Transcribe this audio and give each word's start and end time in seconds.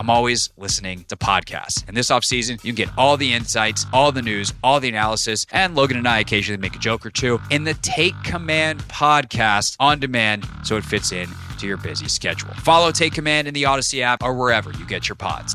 I'm 0.00 0.08
always 0.08 0.48
listening 0.56 1.04
to 1.08 1.16
podcasts. 1.16 1.86
And 1.86 1.94
this 1.94 2.10
off 2.10 2.24
season, 2.24 2.54
you 2.62 2.72
can 2.72 2.86
get 2.86 2.88
all 2.96 3.18
the 3.18 3.34
insights, 3.34 3.84
all 3.92 4.12
the 4.12 4.22
news, 4.22 4.54
all 4.64 4.80
the 4.80 4.88
analysis, 4.88 5.44
and 5.52 5.74
Logan 5.74 5.98
and 5.98 6.08
I 6.08 6.20
occasionally 6.20 6.58
make 6.58 6.74
a 6.74 6.78
joke 6.78 7.04
or 7.04 7.10
two 7.10 7.38
in 7.50 7.64
the 7.64 7.74
Take 7.74 8.14
Command 8.24 8.80
podcast 8.84 9.76
on 9.78 10.00
demand 10.00 10.48
so 10.62 10.78
it 10.78 10.84
fits 10.86 11.12
in 11.12 11.28
to 11.58 11.66
your 11.66 11.76
busy 11.76 12.08
schedule. 12.08 12.48
Follow 12.54 12.92
Take 12.92 13.12
Command 13.12 13.46
in 13.46 13.52
the 13.52 13.64
Audacy 13.64 14.00
app 14.00 14.22
or 14.22 14.32
wherever 14.32 14.72
you 14.72 14.86
get 14.86 15.06
your 15.06 15.16
pods. 15.16 15.54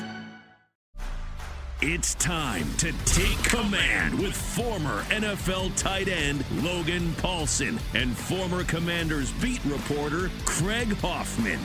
It's 1.83 2.13
time 2.13 2.71
to 2.75 2.93
take 3.05 3.43
command 3.43 4.19
with 4.19 4.35
former 4.35 5.01
NFL 5.05 5.75
tight 5.75 6.07
end 6.07 6.45
Logan 6.61 7.09
Paulsen 7.13 7.79
and 7.95 8.15
former 8.15 8.63
Commanders 8.63 9.31
beat 9.41 9.65
reporter 9.65 10.29
Craig 10.45 10.95
Hoffman. 10.97 11.57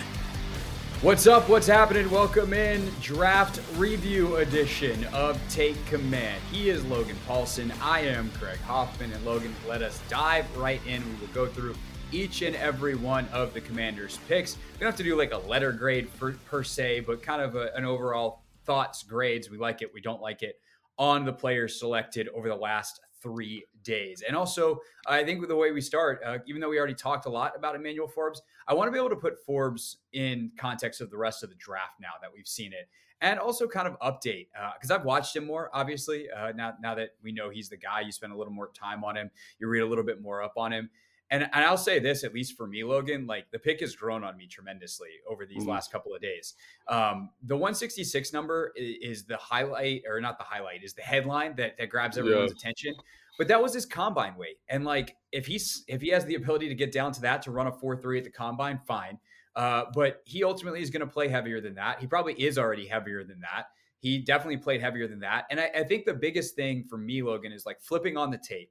What's 1.02 1.26
up? 1.26 1.50
What's 1.50 1.66
happening? 1.66 2.10
Welcome 2.10 2.54
in 2.54 2.90
draft 3.02 3.60
review 3.76 4.36
edition 4.36 5.04
of 5.12 5.38
Take 5.50 5.84
Command. 5.84 6.42
He 6.50 6.70
is 6.70 6.82
Logan 6.86 7.18
Paulsen. 7.28 7.70
I 7.82 8.00
am 8.00 8.30
Craig 8.30 8.60
Hoffman. 8.60 9.12
And 9.12 9.22
Logan, 9.26 9.54
let 9.68 9.82
us 9.82 10.00
dive 10.08 10.46
right 10.56 10.80
in. 10.86 11.04
We 11.04 11.20
will 11.20 11.34
go 11.34 11.46
through 11.46 11.74
each 12.10 12.40
and 12.40 12.56
every 12.56 12.94
one 12.94 13.28
of 13.34 13.52
the 13.52 13.60
Commanders' 13.60 14.18
picks. 14.28 14.56
We 14.56 14.78
don't 14.80 14.86
have 14.86 14.96
to 14.96 15.02
do 15.02 15.14
like 15.14 15.34
a 15.34 15.38
letter 15.46 15.72
grade 15.72 16.08
for, 16.08 16.32
per 16.46 16.64
se, 16.64 17.00
but 17.00 17.20
kind 17.20 17.42
of 17.42 17.54
a, 17.54 17.70
an 17.76 17.84
overall 17.84 18.40
thoughts, 18.66 19.02
grades. 19.02 19.50
We 19.50 19.58
like 19.58 19.82
it, 19.82 19.90
we 19.94 20.00
don't 20.00 20.20
like 20.20 20.42
it 20.42 20.56
on 20.98 21.24
the 21.24 21.32
players 21.32 21.78
selected 21.78 22.28
over 22.34 22.48
the 22.48 22.56
last 22.56 23.00
three 23.22 23.64
days. 23.82 24.22
And 24.26 24.36
also, 24.36 24.80
I 25.06 25.24
think 25.24 25.40
with 25.40 25.48
the 25.48 25.56
way 25.56 25.72
we 25.72 25.80
start, 25.80 26.20
uh, 26.24 26.38
even 26.46 26.60
though 26.60 26.68
we 26.68 26.78
already 26.78 26.94
talked 26.94 27.26
a 27.26 27.30
lot 27.30 27.52
about 27.56 27.74
Emmanuel 27.74 28.08
Forbes, 28.08 28.42
I 28.68 28.74
want 28.74 28.88
to 28.88 28.92
be 28.92 28.98
able 28.98 29.10
to 29.10 29.16
put 29.16 29.44
Forbes 29.44 29.98
in 30.12 30.52
context 30.58 31.00
of 31.00 31.10
the 31.10 31.16
rest 31.16 31.42
of 31.42 31.48
the 31.50 31.56
draft 31.56 31.94
now 32.00 32.12
that 32.20 32.30
we've 32.34 32.46
seen 32.46 32.72
it. 32.72 32.88
And 33.22 33.40
also 33.40 33.66
kind 33.66 33.88
of 33.88 33.98
update 34.00 34.48
because 34.74 34.90
uh, 34.90 34.96
I've 34.96 35.06
watched 35.06 35.34
him 35.34 35.46
more. 35.46 35.70
Obviously, 35.72 36.28
uh, 36.30 36.52
now 36.52 36.74
now 36.82 36.94
that 36.94 37.10
we 37.22 37.32
know 37.32 37.48
he's 37.48 37.70
the 37.70 37.76
guy, 37.78 38.02
you 38.02 38.12
spend 38.12 38.30
a 38.30 38.36
little 38.36 38.52
more 38.52 38.70
time 38.74 39.04
on 39.04 39.16
him. 39.16 39.30
You 39.58 39.68
read 39.68 39.80
a 39.80 39.86
little 39.86 40.04
bit 40.04 40.20
more 40.20 40.42
up 40.42 40.52
on 40.58 40.70
him. 40.70 40.90
And, 41.30 41.42
and 41.42 41.64
I'll 41.64 41.76
say 41.76 41.98
this, 41.98 42.22
at 42.22 42.32
least 42.32 42.56
for 42.56 42.66
me, 42.66 42.84
Logan, 42.84 43.26
like 43.26 43.50
the 43.50 43.58
pick 43.58 43.80
has 43.80 43.96
grown 43.96 44.22
on 44.22 44.36
me 44.36 44.46
tremendously 44.46 45.08
over 45.28 45.44
these 45.44 45.64
mm 45.64 45.66
last 45.66 45.90
couple 45.90 46.14
of 46.14 46.20
days. 46.20 46.54
Um, 46.86 47.30
the 47.42 47.56
166 47.56 48.32
number 48.32 48.72
is, 48.76 48.94
is, 49.02 49.24
the 49.24 49.36
highlight, 49.36 50.02
or 50.08 50.20
not 50.20 50.38
the 50.38 50.44
highlight, 50.44 50.84
is 50.84 50.94
the 50.94 51.02
headline 51.02 51.56
that, 51.56 51.76
that 51.78 51.88
grabs 51.88 52.16
everyone's 52.16 52.52
yeah. 52.52 52.58
attention. 52.58 52.94
But 53.36 53.48
that 53.48 53.60
was 53.60 53.74
his 53.74 53.84
combine 53.84 54.36
weight. 54.36 54.58
And 54.68 54.84
like 54.84 55.16
if 55.32 55.46
he's 55.46 55.84
if 55.88 56.00
he 56.00 56.08
has 56.10 56.24
the 56.24 56.36
ability 56.36 56.68
to 56.68 56.74
get 56.74 56.92
down 56.92 57.12
to 57.12 57.20
that 57.22 57.42
to 57.42 57.50
run 57.50 57.66
a 57.66 57.72
4-3 57.72 58.18
at 58.18 58.24
the 58.24 58.30
combine, 58.30 58.80
fine. 58.86 59.18
Uh, 59.56 59.84
but 59.94 60.22
he 60.24 60.44
ultimately 60.44 60.82
is 60.82 60.90
going 60.90 61.00
to 61.00 61.06
play 61.06 61.28
heavier 61.28 61.60
than 61.60 61.74
that. 61.74 61.98
He 62.00 62.06
probably 62.06 62.34
is 62.34 62.58
already 62.58 62.86
heavier 62.86 63.24
than 63.24 63.40
that. 63.40 63.68
He 63.98 64.18
definitely 64.18 64.58
played 64.58 64.82
heavier 64.82 65.08
than 65.08 65.20
that. 65.20 65.46
And 65.50 65.58
I, 65.58 65.70
I 65.74 65.82
think 65.82 66.04
the 66.04 66.14
biggest 66.14 66.54
thing 66.54 66.84
for 66.88 66.98
me, 66.98 67.22
Logan, 67.22 67.52
is 67.52 67.64
like 67.64 67.80
flipping 67.80 68.16
on 68.16 68.30
the 68.30 68.38
tape 68.38 68.70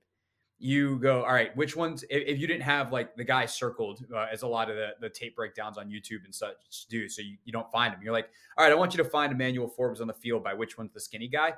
you 0.58 0.98
go, 1.00 1.24
all 1.24 1.34
right, 1.34 1.56
which 1.58 1.76
ones, 1.76 2.04
if, 2.10 2.24
if 2.28 2.40
you 2.40 2.48
didn't 2.48 2.64
have 2.64 2.92
like 2.92 3.16
the 3.16 3.24
guy 3.24 3.46
circled, 3.46 4.06
uh, 4.14 4.28
as 4.32 4.44
a 4.44 4.48
lot 4.48 4.70
of 4.70 4.78
the, 4.78 4.90
the 5.02 5.10
tape 5.10 5.36
breakdowns 5.36 5.78
on 5.78 5.90
YouTube 5.90 6.24
and 6.24 6.34
such 6.34 6.88
do, 6.90 7.10
so 7.10 7.22
you, 7.22 7.38
you 7.44 7.52
don't 7.52 7.70
find 7.72 7.94
him. 7.94 8.02
You're 8.02 8.14
like, 8.14 8.30
all 8.58 8.64
right, 8.64 8.72
I 8.72 8.76
want 8.76 8.94
you 8.94 9.04
to 9.04 9.10
find 9.10 9.32
Emmanuel 9.32 9.68
Forbes 9.68 10.00
on 10.00 10.08
the 10.08 10.14
field 10.14 10.44
by 10.44 10.54
which 10.54 10.78
one's 10.78 10.94
the 10.94 11.00
skinny 11.00 11.28
guy. 11.28 11.54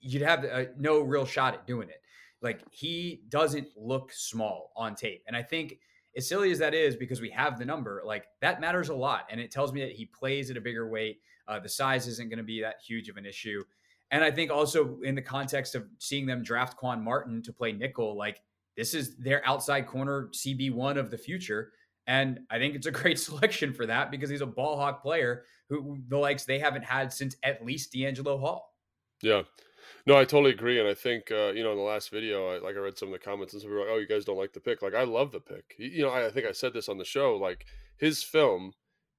You'd 0.00 0.22
have 0.22 0.44
uh, 0.44 0.64
no 0.78 1.00
real 1.00 1.26
shot 1.26 1.54
at 1.54 1.66
doing 1.66 1.88
it. 1.88 2.00
Like 2.42 2.60
he 2.70 3.22
doesn't 3.28 3.68
look 3.76 4.12
small 4.12 4.72
on 4.76 4.94
tape. 4.94 5.24
And 5.26 5.36
I 5.36 5.42
think 5.42 5.78
as 6.16 6.28
silly 6.28 6.52
as 6.52 6.58
that 6.60 6.74
is, 6.74 6.96
because 6.96 7.20
we 7.20 7.30
have 7.30 7.58
the 7.58 7.64
number, 7.64 8.02
like 8.04 8.26
that 8.40 8.60
matters 8.60 8.88
a 8.88 8.94
lot. 8.94 9.26
And 9.30 9.40
it 9.40 9.50
tells 9.50 9.72
me 9.72 9.80
that 9.80 9.92
he 9.92 10.06
plays 10.06 10.50
at 10.50 10.56
a 10.56 10.60
bigger 10.60 10.88
weight. 10.88 11.20
Uh, 11.48 11.58
the 11.58 11.68
size 11.68 12.06
isn't 12.06 12.28
going 12.28 12.38
to 12.38 12.44
be 12.44 12.60
that 12.60 12.76
huge 12.86 13.08
of 13.08 13.16
an 13.16 13.26
issue. 13.26 13.64
And 14.10 14.22
I 14.22 14.30
think 14.30 14.50
also 14.50 14.98
in 15.02 15.14
the 15.14 15.22
context 15.22 15.74
of 15.74 15.86
seeing 15.98 16.26
them 16.26 16.42
draft 16.42 16.76
Quan 16.76 17.02
Martin 17.02 17.42
to 17.42 17.52
play 17.52 17.72
nickel, 17.72 18.16
like 18.16 18.40
this 18.76 18.94
is 18.94 19.16
their 19.16 19.46
outside 19.46 19.86
corner 19.86 20.28
CB1 20.32 20.96
of 20.96 21.10
the 21.10 21.18
future. 21.18 21.72
And 22.06 22.40
I 22.50 22.58
think 22.58 22.74
it's 22.74 22.86
a 22.86 22.90
great 23.02 23.18
selection 23.18 23.72
for 23.72 23.86
that 23.86 24.10
because 24.10 24.30
he's 24.30 24.42
a 24.42 24.46
ball 24.46 24.76
hawk 24.76 25.02
player 25.02 25.44
who 25.68 25.98
the 26.08 26.18
likes 26.18 26.44
they 26.44 26.58
haven't 26.58 26.84
had 26.84 27.12
since 27.12 27.36
at 27.42 27.64
least 27.64 27.92
DeAngelo 27.92 28.38
Hall. 28.38 28.74
Yeah. 29.22 29.42
No, 30.04 30.16
I 30.16 30.24
totally 30.24 30.52
agree. 30.52 30.78
And 30.78 30.88
I 30.88 30.94
think, 30.94 31.32
uh, 31.32 31.52
you 31.52 31.64
know, 31.64 31.72
in 31.72 31.78
the 31.78 31.82
last 31.82 32.10
video, 32.10 32.48
I, 32.50 32.58
like 32.58 32.76
I 32.76 32.80
read 32.80 32.96
some 32.96 33.08
of 33.08 33.12
the 33.12 33.18
comments 33.18 33.52
and 33.52 33.62
some 33.62 33.70
people 33.70 33.80
were 33.80 33.86
like, 33.86 33.94
oh, 33.94 33.98
you 33.98 34.06
guys 34.06 34.24
don't 34.24 34.38
like 34.38 34.52
the 34.52 34.60
pick. 34.60 34.82
Like, 34.82 34.94
I 34.94 35.02
love 35.02 35.32
the 35.32 35.40
pick. 35.40 35.74
You 35.78 36.02
know, 36.02 36.10
I, 36.10 36.26
I 36.26 36.30
think 36.30 36.46
I 36.46 36.52
said 36.52 36.72
this 36.72 36.88
on 36.88 36.98
the 36.98 37.04
show. 37.04 37.36
Like, 37.36 37.66
his 37.96 38.22
film 38.22 38.72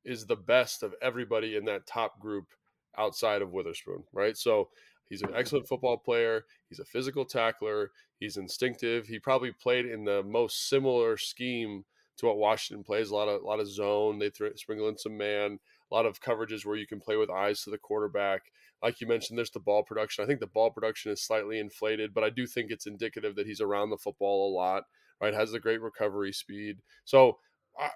is 0.06 0.26
the 0.26 0.36
best 0.36 0.84
of 0.84 0.96
everybody 1.02 1.58
in 1.58 1.66
that 1.66 1.88
top 1.88 2.20
group 2.20 2.48
outside 2.98 3.42
of 3.42 3.52
Witherspoon, 3.52 4.04
right? 4.14 4.38
So 4.38 4.70
he's 5.10 5.22
an 5.22 5.30
mm-hmm. 5.30 5.38
excellent 5.38 5.68
football 5.68 5.98
player. 5.98 6.46
He's 6.70 6.80
a 6.80 6.86
physical 6.86 7.26
tackler. 7.26 7.92
He's 8.20 8.38
instinctive. 8.38 9.08
He 9.08 9.20
probably 9.20 9.52
played 9.52 9.86
in 9.86 10.06
the 10.06 10.24
most 10.24 10.70
similar 10.70 11.18
scheme 11.18 11.86
to 12.18 12.26
what 12.26 12.38
Washington 12.38 12.84
plays. 12.84 13.10
A 13.10 13.16
lot 13.16 13.28
of 13.28 13.42
a 13.42 13.46
lot 13.46 13.60
of 13.60 13.70
zone. 13.70 14.20
They 14.20 14.30
th- 14.30 14.58
sprinkle 14.58 14.90
in 14.90 14.98
some 14.98 15.18
man. 15.18 15.60
A 15.92 15.96
lot 15.96 16.06
of 16.06 16.20
coverages 16.20 16.66
where 16.66 16.76
you 16.76 16.88
can 16.88 17.00
play 17.00 17.16
with 17.16 17.30
eyes 17.30 17.64
to 17.64 17.70
the 17.70 17.78
quarterback. 17.78 18.42
Like 18.84 19.00
you 19.00 19.08
mentioned, 19.08 19.38
there's 19.38 19.52
the 19.52 19.60
ball 19.60 19.84
production. 19.84 20.24
I 20.24 20.28
think 20.28 20.40
the 20.40 20.48
ball 20.48 20.70
production 20.70 21.12
is 21.12 21.24
slightly 21.24 21.60
inflated, 21.60 22.14
but 22.14 22.24
I 22.24 22.30
do 22.30 22.46
think 22.46 22.70
it's 22.70 22.86
indicative 22.86 23.36
that 23.36 23.48
he's 23.48 23.62
around 23.62 23.90
the 23.90 23.98
football 23.98 24.52
a 24.52 24.56
lot. 24.56 24.84
Right, 25.20 25.34
has 25.34 25.54
a 25.54 25.60
great 25.60 25.82
recovery 25.82 26.32
speed. 26.32 26.78
So 27.04 27.40
I, 27.80 27.90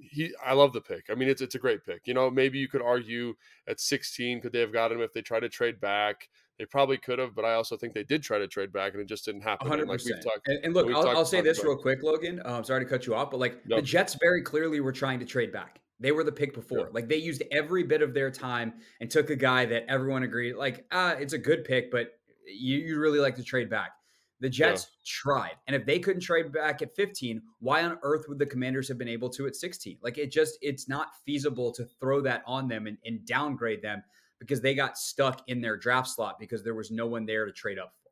he, 0.00 0.32
I 0.44 0.54
love 0.54 0.72
the 0.72 0.80
pick. 0.80 1.06
I 1.10 1.14
mean, 1.14 1.28
it's 1.28 1.42
it's 1.42 1.54
a 1.54 1.58
great 1.58 1.84
pick. 1.84 2.02
You 2.06 2.14
know, 2.14 2.30
maybe 2.30 2.58
you 2.58 2.68
could 2.68 2.82
argue 2.82 3.34
at 3.66 3.80
16, 3.80 4.40
could 4.40 4.52
they 4.52 4.60
have 4.60 4.72
got 4.72 4.90
him 4.90 5.00
if 5.00 5.12
they 5.12 5.22
tried 5.22 5.40
to 5.40 5.48
trade 5.48 5.80
back? 5.80 6.28
They 6.58 6.64
probably 6.64 6.96
could 6.96 7.18
have, 7.18 7.34
but 7.34 7.44
I 7.44 7.54
also 7.54 7.76
think 7.76 7.94
they 7.94 8.02
did 8.02 8.22
try 8.22 8.38
to 8.38 8.48
trade 8.48 8.72
back, 8.72 8.92
and 8.92 9.00
it 9.00 9.06
just 9.06 9.24
didn't 9.24 9.42
happen. 9.42 9.68
100%. 9.68 9.80
And, 9.80 9.88
like 9.88 10.00
talked, 10.00 10.48
and, 10.48 10.64
and 10.64 10.74
look, 10.74 10.90
I'll, 10.92 11.08
I'll 11.08 11.24
say 11.24 11.40
this 11.40 11.62
real 11.62 11.76
quick, 11.76 12.02
Logan. 12.02 12.40
I'm 12.44 12.54
um, 12.54 12.64
sorry 12.64 12.84
to 12.84 12.90
cut 12.90 13.06
you 13.06 13.14
off, 13.14 13.30
but 13.30 13.38
like 13.38 13.62
the 13.64 13.82
Jets 13.82 14.16
very 14.20 14.42
clearly 14.42 14.80
were 14.80 14.92
trying 14.92 15.20
to 15.20 15.24
trade 15.24 15.52
back. 15.52 15.80
They 16.00 16.12
were 16.12 16.24
the 16.24 16.32
pick 16.32 16.54
before. 16.54 16.78
Yeah. 16.78 16.86
Like 16.92 17.08
they 17.08 17.16
used 17.16 17.42
every 17.50 17.82
bit 17.82 18.02
of 18.02 18.14
their 18.14 18.30
time 18.30 18.74
and 19.00 19.10
took 19.10 19.30
a 19.30 19.36
guy 19.36 19.66
that 19.66 19.84
everyone 19.88 20.22
agreed, 20.22 20.54
like, 20.54 20.84
ah, 20.90 21.12
it's 21.12 21.32
a 21.32 21.38
good 21.38 21.64
pick, 21.64 21.90
but 21.90 22.18
you, 22.46 22.78
you 22.78 22.98
really 22.98 23.18
like 23.18 23.36
to 23.36 23.42
trade 23.42 23.68
back. 23.68 23.92
The 24.40 24.48
Jets 24.48 24.86
yeah. 24.88 25.02
tried. 25.04 25.56
And 25.66 25.74
if 25.74 25.84
they 25.84 25.98
couldn't 25.98 26.22
trade 26.22 26.52
back 26.52 26.80
at 26.80 26.94
15, 26.94 27.42
why 27.60 27.82
on 27.82 27.98
earth 28.02 28.26
would 28.28 28.38
the 28.38 28.46
commanders 28.46 28.86
have 28.88 28.98
been 28.98 29.08
able 29.08 29.28
to 29.30 29.46
at 29.46 29.56
16? 29.56 29.98
Like 30.02 30.16
it 30.16 30.30
just, 30.30 30.58
it's 30.62 30.88
not 30.88 31.08
feasible 31.26 31.72
to 31.72 31.84
throw 31.84 32.20
that 32.20 32.42
on 32.46 32.68
them 32.68 32.86
and, 32.86 32.98
and 33.04 33.24
downgrade 33.26 33.82
them 33.82 34.02
because 34.38 34.60
they 34.60 34.74
got 34.74 34.96
stuck 34.96 35.42
in 35.48 35.60
their 35.60 35.76
draft 35.76 36.08
slot 36.08 36.38
because 36.38 36.62
there 36.62 36.74
was 36.74 36.90
no 36.90 37.06
one 37.06 37.26
there 37.26 37.46
to 37.46 37.52
trade 37.52 37.78
up 37.78 37.92
for. 38.02 38.10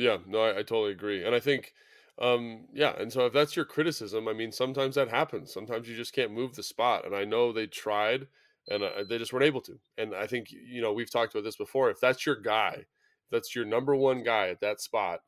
Yeah, 0.00 0.18
no, 0.26 0.42
I, 0.42 0.50
I 0.50 0.62
totally 0.62 0.92
agree. 0.92 1.24
And 1.24 1.34
I 1.34 1.40
think, 1.40 1.72
um, 2.20 2.66
yeah, 2.72 2.94
and 2.98 3.12
so 3.12 3.26
if 3.26 3.32
that's 3.32 3.54
your 3.54 3.64
criticism, 3.64 4.26
I 4.26 4.32
mean, 4.32 4.50
sometimes 4.50 4.96
that 4.96 5.08
happens. 5.08 5.52
Sometimes 5.52 5.88
you 5.88 5.96
just 5.96 6.12
can't 6.12 6.32
move 6.32 6.56
the 6.56 6.64
spot. 6.64 7.06
And 7.06 7.14
I 7.14 7.24
know 7.24 7.52
they 7.52 7.66
tried 7.66 8.26
and 8.68 8.82
uh, 8.82 9.04
they 9.08 9.18
just 9.18 9.32
weren't 9.32 9.44
able 9.44 9.60
to. 9.62 9.78
And 9.96 10.14
I 10.14 10.26
think, 10.26 10.48
you 10.50 10.82
know, 10.82 10.92
we've 10.92 11.10
talked 11.10 11.34
about 11.34 11.44
this 11.44 11.56
before. 11.56 11.90
If 11.90 12.00
that's 12.00 12.26
your 12.26 12.36
guy, 12.36 12.86
that's 13.30 13.54
your 13.54 13.64
number 13.64 13.94
one 13.94 14.22
guy 14.22 14.48
at 14.48 14.60
that 14.60 14.80
spot, 14.80 15.20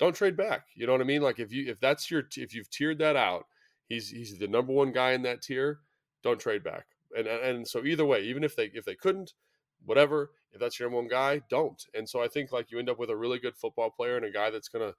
don't 0.00 0.16
trade 0.16 0.36
back. 0.36 0.66
You 0.74 0.86
know 0.86 0.92
what 0.92 1.02
I 1.02 1.04
mean? 1.04 1.22
Like 1.22 1.38
if 1.38 1.52
you 1.52 1.70
if 1.70 1.78
that's 1.78 2.10
your 2.10 2.24
if 2.36 2.54
you've 2.54 2.70
tiered 2.70 2.98
that 2.98 3.14
out, 3.14 3.44
he's 3.88 4.08
he's 4.08 4.36
the 4.38 4.48
number 4.48 4.72
one 4.72 4.90
guy 4.92 5.12
in 5.12 5.22
that 5.22 5.42
tier. 5.42 5.80
Don't 6.24 6.40
trade 6.40 6.64
back. 6.64 6.86
And 7.16 7.28
and 7.28 7.68
so 7.68 7.84
either 7.84 8.04
way, 8.04 8.22
even 8.22 8.42
if 8.42 8.56
they 8.56 8.70
if 8.74 8.84
they 8.84 8.96
couldn't, 8.96 9.34
whatever. 9.84 10.32
If 10.52 10.58
that's 10.58 10.80
your 10.80 10.88
number 10.88 11.02
one 11.02 11.08
guy, 11.08 11.42
don't. 11.48 11.80
And 11.94 12.08
so 12.08 12.20
I 12.20 12.26
think 12.26 12.50
like 12.50 12.72
you 12.72 12.80
end 12.80 12.90
up 12.90 12.98
with 12.98 13.10
a 13.10 13.16
really 13.16 13.38
good 13.38 13.54
football 13.54 13.90
player 13.90 14.16
and 14.16 14.24
a 14.24 14.32
guy 14.32 14.50
that's 14.50 14.68
gonna 14.68 14.94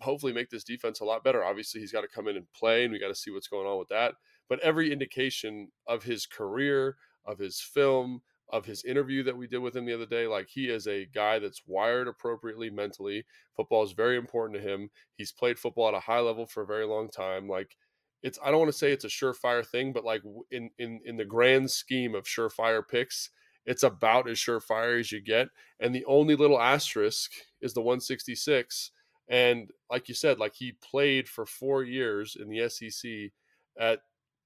hopefully 0.00 0.32
make 0.32 0.50
this 0.50 0.64
defense 0.64 1.00
a 1.00 1.04
lot 1.04 1.24
better. 1.24 1.44
Obviously, 1.44 1.80
he's 1.80 1.92
got 1.92 2.02
to 2.02 2.08
come 2.08 2.28
in 2.28 2.36
and 2.36 2.52
play, 2.52 2.84
and 2.84 2.92
we 2.92 2.98
got 2.98 3.08
to 3.08 3.14
see 3.14 3.30
what's 3.30 3.48
going 3.48 3.66
on 3.66 3.78
with 3.78 3.88
that. 3.88 4.14
But 4.48 4.60
every 4.60 4.92
indication 4.92 5.70
of 5.86 6.04
his 6.04 6.26
career, 6.26 6.96
of 7.24 7.38
his 7.38 7.60
film, 7.60 8.22
of 8.52 8.64
his 8.64 8.84
interview 8.84 9.22
that 9.22 9.36
we 9.36 9.46
did 9.46 9.58
with 9.58 9.76
him 9.76 9.84
the 9.84 9.94
other 9.94 10.06
day. 10.06 10.26
Like 10.26 10.48
he 10.48 10.68
is 10.68 10.86
a 10.86 11.06
guy 11.06 11.38
that's 11.38 11.62
wired 11.66 12.08
appropriately 12.08 12.70
mentally. 12.70 13.24
Football 13.56 13.84
is 13.84 13.92
very 13.92 14.16
important 14.16 14.60
to 14.60 14.68
him. 14.68 14.90
He's 15.16 15.32
played 15.32 15.58
football 15.58 15.88
at 15.88 15.94
a 15.94 16.00
high 16.00 16.20
level 16.20 16.46
for 16.46 16.62
a 16.62 16.66
very 16.66 16.86
long 16.86 17.08
time. 17.08 17.48
Like 17.48 17.76
it's 18.22 18.38
I 18.44 18.50
don't 18.50 18.60
want 18.60 18.72
to 18.72 18.78
say 18.78 18.92
it's 18.92 19.04
a 19.04 19.08
surefire 19.08 19.66
thing, 19.66 19.92
but 19.92 20.04
like 20.04 20.22
in 20.50 20.70
in 20.78 21.00
in 21.04 21.16
the 21.16 21.24
grand 21.24 21.70
scheme 21.70 22.14
of 22.14 22.24
surefire 22.24 22.82
picks, 22.86 23.30
it's 23.66 23.82
about 23.82 24.28
as 24.28 24.38
surefire 24.38 24.98
as 24.98 25.12
you 25.12 25.20
get. 25.20 25.48
And 25.80 25.94
the 25.94 26.04
only 26.06 26.36
little 26.36 26.60
asterisk 26.60 27.30
is 27.60 27.72
the 27.72 27.82
166. 27.82 28.90
And 29.28 29.70
like 29.90 30.08
you 30.08 30.14
said, 30.14 30.38
like 30.38 30.54
he 30.54 30.72
played 30.82 31.28
for 31.28 31.46
four 31.46 31.84
years 31.84 32.36
in 32.40 32.48
the 32.48 32.68
SEC 32.68 33.30
at 33.78 34.00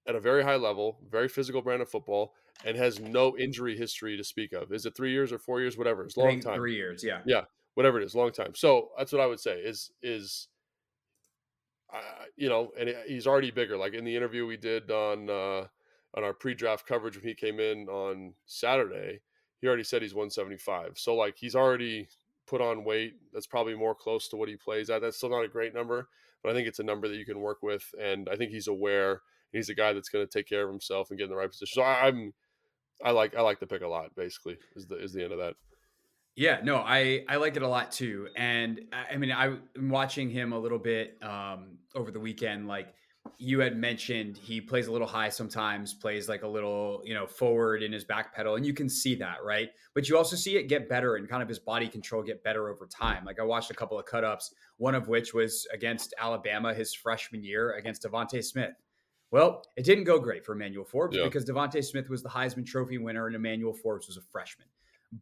at 0.06 0.14
a 0.14 0.20
very 0.20 0.42
high 0.42 0.56
level, 0.56 0.98
very 1.10 1.28
physical 1.28 1.62
brand 1.62 1.82
of 1.82 1.88
football, 1.88 2.34
and 2.64 2.76
has 2.76 3.00
no 3.00 3.36
injury 3.36 3.76
history 3.76 4.16
to 4.16 4.24
speak 4.24 4.52
of. 4.52 4.72
Is 4.72 4.86
it 4.86 4.96
three 4.96 5.12
years 5.12 5.32
or 5.32 5.38
four 5.38 5.60
years? 5.60 5.76
Whatever. 5.76 6.04
It's 6.04 6.16
long 6.16 6.40
time. 6.40 6.56
Three 6.56 6.76
years, 6.76 7.02
yeah. 7.02 7.20
Yeah. 7.26 7.42
Whatever 7.74 8.00
it 8.00 8.04
is, 8.04 8.14
long 8.14 8.30
time. 8.30 8.54
So 8.54 8.90
that's 8.96 9.12
what 9.12 9.20
I 9.20 9.26
would 9.26 9.40
say 9.40 9.58
is 9.58 9.90
is 10.02 10.48
uh, 11.92 12.24
you 12.36 12.48
know, 12.48 12.72
and 12.78 12.92
he's 13.06 13.26
already 13.26 13.50
bigger. 13.50 13.76
Like 13.76 13.94
in 13.94 14.04
the 14.04 14.16
interview 14.16 14.46
we 14.46 14.56
did 14.56 14.90
on 14.90 15.30
uh, 15.30 15.66
on 16.14 16.24
our 16.24 16.32
pre-draft 16.32 16.86
coverage 16.86 17.16
when 17.16 17.26
he 17.26 17.34
came 17.34 17.60
in 17.60 17.88
on 17.88 18.34
Saturday, 18.46 19.20
he 19.60 19.66
already 19.66 19.84
said 19.84 20.02
he's 20.02 20.14
175. 20.14 20.98
So 20.98 21.14
like 21.14 21.36
he's 21.36 21.54
already 21.54 22.08
put 22.46 22.60
on 22.60 22.84
weight. 22.84 23.14
That's 23.32 23.46
probably 23.46 23.74
more 23.74 23.94
close 23.94 24.28
to 24.28 24.36
what 24.36 24.48
he 24.48 24.56
plays 24.56 24.90
at. 24.90 25.02
That's 25.02 25.16
still 25.16 25.30
not 25.30 25.44
a 25.44 25.48
great 25.48 25.74
number, 25.74 26.08
but 26.42 26.50
I 26.50 26.54
think 26.54 26.68
it's 26.68 26.80
a 26.80 26.84
number 26.84 27.08
that 27.08 27.16
you 27.16 27.24
can 27.24 27.40
work 27.40 27.62
with. 27.62 27.84
And 28.00 28.28
I 28.30 28.36
think 28.36 28.50
he's 28.50 28.68
aware. 28.68 29.22
He's 29.54 29.68
a 29.68 29.74
guy 29.74 29.92
that's 29.92 30.08
going 30.08 30.26
to 30.26 30.30
take 30.30 30.48
care 30.48 30.64
of 30.64 30.70
himself 30.70 31.10
and 31.10 31.18
get 31.18 31.24
in 31.24 31.30
the 31.30 31.36
right 31.36 31.50
position. 31.50 31.74
So 31.74 31.82
I, 31.82 32.06
I'm, 32.06 32.32
I 33.02 33.10
like, 33.10 33.34
I 33.36 33.40
like 33.40 33.60
the 33.60 33.66
pick 33.66 33.82
a 33.82 33.88
lot. 33.88 34.14
Basically, 34.14 34.58
is 34.76 34.86
the 34.86 34.96
is 34.96 35.12
the 35.12 35.24
end 35.24 35.32
of 35.32 35.38
that. 35.38 35.54
Yeah, 36.36 36.60
no, 36.64 36.76
I 36.76 37.24
I 37.28 37.36
like 37.36 37.56
it 37.56 37.62
a 37.62 37.68
lot 37.68 37.92
too, 37.92 38.28
and 38.34 38.80
I, 38.92 39.14
I 39.14 39.16
mean 39.16 39.30
I'm 39.30 39.62
watching 39.88 40.28
him 40.30 40.52
a 40.52 40.58
little 40.58 40.80
bit 40.80 41.16
um, 41.22 41.78
over 41.94 42.10
the 42.10 42.18
weekend. 42.18 42.66
Like 42.66 42.92
you 43.38 43.60
had 43.60 43.76
mentioned, 43.76 44.36
he 44.36 44.60
plays 44.60 44.88
a 44.88 44.92
little 44.92 45.06
high 45.06 45.28
sometimes, 45.28 45.94
plays 45.94 46.28
like 46.28 46.42
a 46.42 46.48
little 46.48 47.02
you 47.04 47.14
know 47.14 47.24
forward 47.24 47.84
in 47.84 47.92
his 47.92 48.04
back 48.04 48.34
pedal, 48.34 48.56
and 48.56 48.66
you 48.66 48.74
can 48.74 48.88
see 48.88 49.14
that, 49.14 49.44
right? 49.44 49.70
But 49.94 50.08
you 50.08 50.16
also 50.16 50.34
see 50.34 50.56
it 50.56 50.64
get 50.64 50.88
better 50.88 51.14
and 51.14 51.28
kind 51.28 51.40
of 51.40 51.48
his 51.48 51.60
body 51.60 51.86
control 51.86 52.20
get 52.20 52.42
better 52.42 52.68
over 52.68 52.86
time. 52.86 53.24
Like 53.24 53.38
I 53.38 53.44
watched 53.44 53.70
a 53.70 53.74
couple 53.74 53.96
of 53.96 54.04
cut 54.04 54.24
ups, 54.24 54.52
one 54.78 54.96
of 54.96 55.06
which 55.06 55.34
was 55.34 55.68
against 55.72 56.14
Alabama 56.20 56.74
his 56.74 56.92
freshman 56.92 57.44
year 57.44 57.74
against 57.74 58.02
DeVonta 58.02 58.42
Smith. 58.42 58.72
Well, 59.34 59.64
it 59.74 59.84
didn't 59.84 60.04
go 60.04 60.20
great 60.20 60.46
for 60.46 60.52
Emmanuel 60.52 60.84
Forbes 60.84 61.16
yeah. 61.16 61.24
because 61.24 61.44
DeVonta 61.44 61.84
Smith 61.84 62.08
was 62.08 62.22
the 62.22 62.28
Heisman 62.28 62.64
Trophy 62.64 62.98
winner 62.98 63.26
and 63.26 63.34
Emmanuel 63.34 63.72
Forbes 63.72 64.06
was 64.06 64.16
a 64.16 64.20
freshman. 64.20 64.68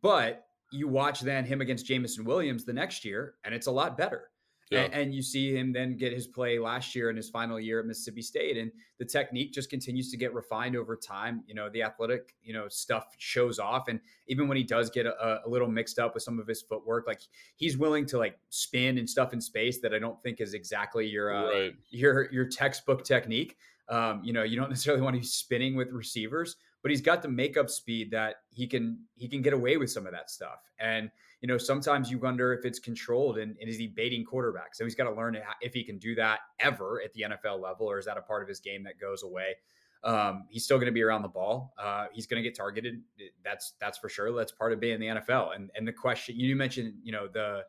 But 0.03 0.45
you 0.71 0.87
watch 0.87 1.23
then 1.23 1.47
him 1.47 1.63
against 1.63 1.87
Jameson 1.87 2.27
Williams 2.27 2.67
the 2.67 2.75
next 2.75 3.07
year, 3.07 3.37
and 3.43 3.55
it's 3.55 3.69
a 3.69 3.71
lot 3.71 3.97
better. 3.97 4.29
Yeah. 4.71 4.81
And, 4.81 4.95
and, 4.95 5.15
you 5.15 5.23
see 5.23 5.55
him 5.55 5.73
then 5.73 5.97
get 5.97 6.13
his 6.15 6.27
play 6.27 6.59
last 6.59 6.95
year 6.95 7.11
in 7.11 7.17
his 7.17 7.29
final 7.29 7.61
year 7.61 7.81
at 7.81 7.87
Mississippi 7.87 8.23
State, 8.23 8.57
and 8.57 8.71
the 8.99 9.05
technique 9.05 9.53
just 9.53 9.69
continues 9.69 10.11
to 10.11 10.17
get 10.17 10.33
refined 10.33 10.77
over 10.77 10.97
time. 10.97 11.43
You 11.47 11.55
know, 11.55 11.69
the 11.69 11.83
athletic, 11.83 12.35
you 12.43 12.55
know, 12.55 12.69
stuff 12.69 13.15
shows 13.19 13.59
off, 13.59 13.89
and 13.89 14.01
even 14.29 14.49
when 14.49 14.57
he 14.57 14.63
does 14.63 14.89
get 14.89 15.05
a, 15.05 15.41
a 15.45 15.49
little 15.49 15.69
mixed 15.69 15.99
up 15.99 16.15
with 16.15 16.23
some 16.23 16.39
of 16.39 16.47
his 16.47 16.63
footwork, 16.63 17.07
like 17.07 17.21
he's 17.57 17.77
willing 17.77 18.07
to 18.07 18.19
like 18.19 18.39
spin 18.49 18.97
and 18.97 19.09
stuff 19.09 19.35
in 19.35 19.43
space 19.43 19.81
that 19.81 19.93
I 19.93 19.99
don't 19.99 20.23
think 20.23 20.41
is 20.41 20.55
exactly 20.55 21.07
your 21.07 21.35
uh, 21.35 21.53
right. 21.53 21.75
your 21.91 22.33
your 22.33 22.47
textbook 22.47 23.05
technique. 23.05 23.57
Um, 23.89 24.23
you 24.25 24.33
know, 24.33 24.43
you 24.43 24.57
don't 24.57 24.69
necessarily 24.71 25.03
want 25.03 25.15
to 25.15 25.21
be 25.21 25.27
spinning 25.27 25.75
with 25.75 25.91
receivers, 25.91 26.57
but 26.83 26.91
he's 26.91 27.01
got 27.01 27.23
the 27.23 27.29
makeup 27.29 27.71
speed 27.71 28.11
that 28.11 28.37
he 28.51 28.67
can 28.67 28.99
he 29.15 29.29
can 29.29 29.43
get 29.43 29.53
away 29.53 29.77
with 29.77 29.91
some 29.91 30.07
of 30.07 30.13
that 30.13 30.31
stuff. 30.31 30.61
And 30.79 31.11
you 31.41 31.49
know, 31.49 31.59
sometimes 31.59 32.11
you 32.11 32.19
wonder 32.19 32.53
if 32.53 32.65
it's 32.65 32.79
controlled 32.79 33.39
and, 33.39 33.57
and 33.61 33.69
is 33.69 33.77
he 33.77 33.89
baiting 33.89 34.25
quarterbacks? 34.25 34.75
So 34.75 34.85
he's 34.85 34.95
got 34.95 35.05
to 35.05 35.13
learn 35.13 35.37
if 35.61 35.75
he 35.75 35.83
can 35.83 35.99
do 35.99 36.15
that 36.15 36.41
ever 36.61 37.03
at 37.05 37.13
the 37.15 37.23
NFL 37.23 37.61
level, 37.61 37.91
or 37.91 37.99
is 37.99 38.07
that 38.07 38.17
a 38.17 38.23
part 38.23 38.43
of 38.43 38.49
his 38.49 38.61
game 38.61 38.85
that 38.85 39.01
goes 39.01 39.25
away? 39.25 39.57
Um, 40.05 40.47
he's 40.49 40.65
still 40.65 40.79
going 40.79 40.87
to 40.87 40.93
be 40.93 41.03
around 41.03 41.23
the 41.23 41.29
ball. 41.29 41.75
Uh, 41.79 42.07
he's 42.13 42.27
going 42.27 42.43
to 42.43 42.49
get 42.49 42.57
targeted. 42.57 43.03
That's 43.45 43.75
that's 43.81 43.99
for 43.99 44.09
sure. 44.09 44.33
That's 44.33 44.53
part 44.53 44.73
of 44.73 44.81
being 44.81 44.95
in 44.95 45.01
the 45.01 45.21
NFL. 45.21 45.55
And 45.55 45.71
and 45.75 45.87
the 45.87 45.93
question 45.93 46.39
you 46.39 46.55
mentioned, 46.57 46.95
you 47.03 47.13
know, 47.13 47.29
the 47.29 47.65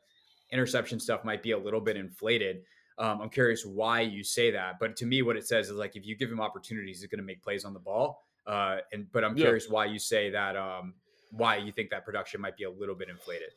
interception 0.52 1.00
stuff 1.00 1.26
might 1.26 1.42
be 1.44 1.52
a 1.52 1.58
little 1.58 1.82
bit 1.82 1.98
inflated. 1.98 2.62
Um, 2.98 3.22
I'm 3.22 3.30
curious 3.30 3.66
why 3.66 4.02
you 4.02 4.24
say 4.24 4.52
that, 4.52 4.80
but 4.80 4.96
to 4.98 5.06
me, 5.06 5.22
what 5.22 5.36
it 5.36 5.48
says 5.48 5.70
is 5.70 5.76
like 5.76 5.96
if 5.96 6.06
you 6.06 6.16
give 6.16 6.32
him 6.32 6.40
opportunities, 6.40 7.02
he's 7.02 7.10
going 7.10 7.20
to 7.20 7.26
make 7.26 7.42
plays 7.42 7.66
on 7.66 7.74
the 7.74 7.80
ball. 7.80 8.24
Uh, 8.46 8.78
and 8.92 9.12
but 9.12 9.24
I'm 9.24 9.36
curious 9.36 9.66
yeah. 9.68 9.74
why 9.74 9.86
you 9.86 10.00
say 10.00 10.30
that. 10.30 10.56
Um, 10.56 10.94
why 11.32 11.58
you 11.58 11.72
think 11.72 11.90
that 11.90 12.06
production 12.06 12.40
might 12.42 12.56
be 12.56 12.64
a 12.64 12.70
little 12.70 12.96
bit 12.96 13.10
inflated? 13.10 13.50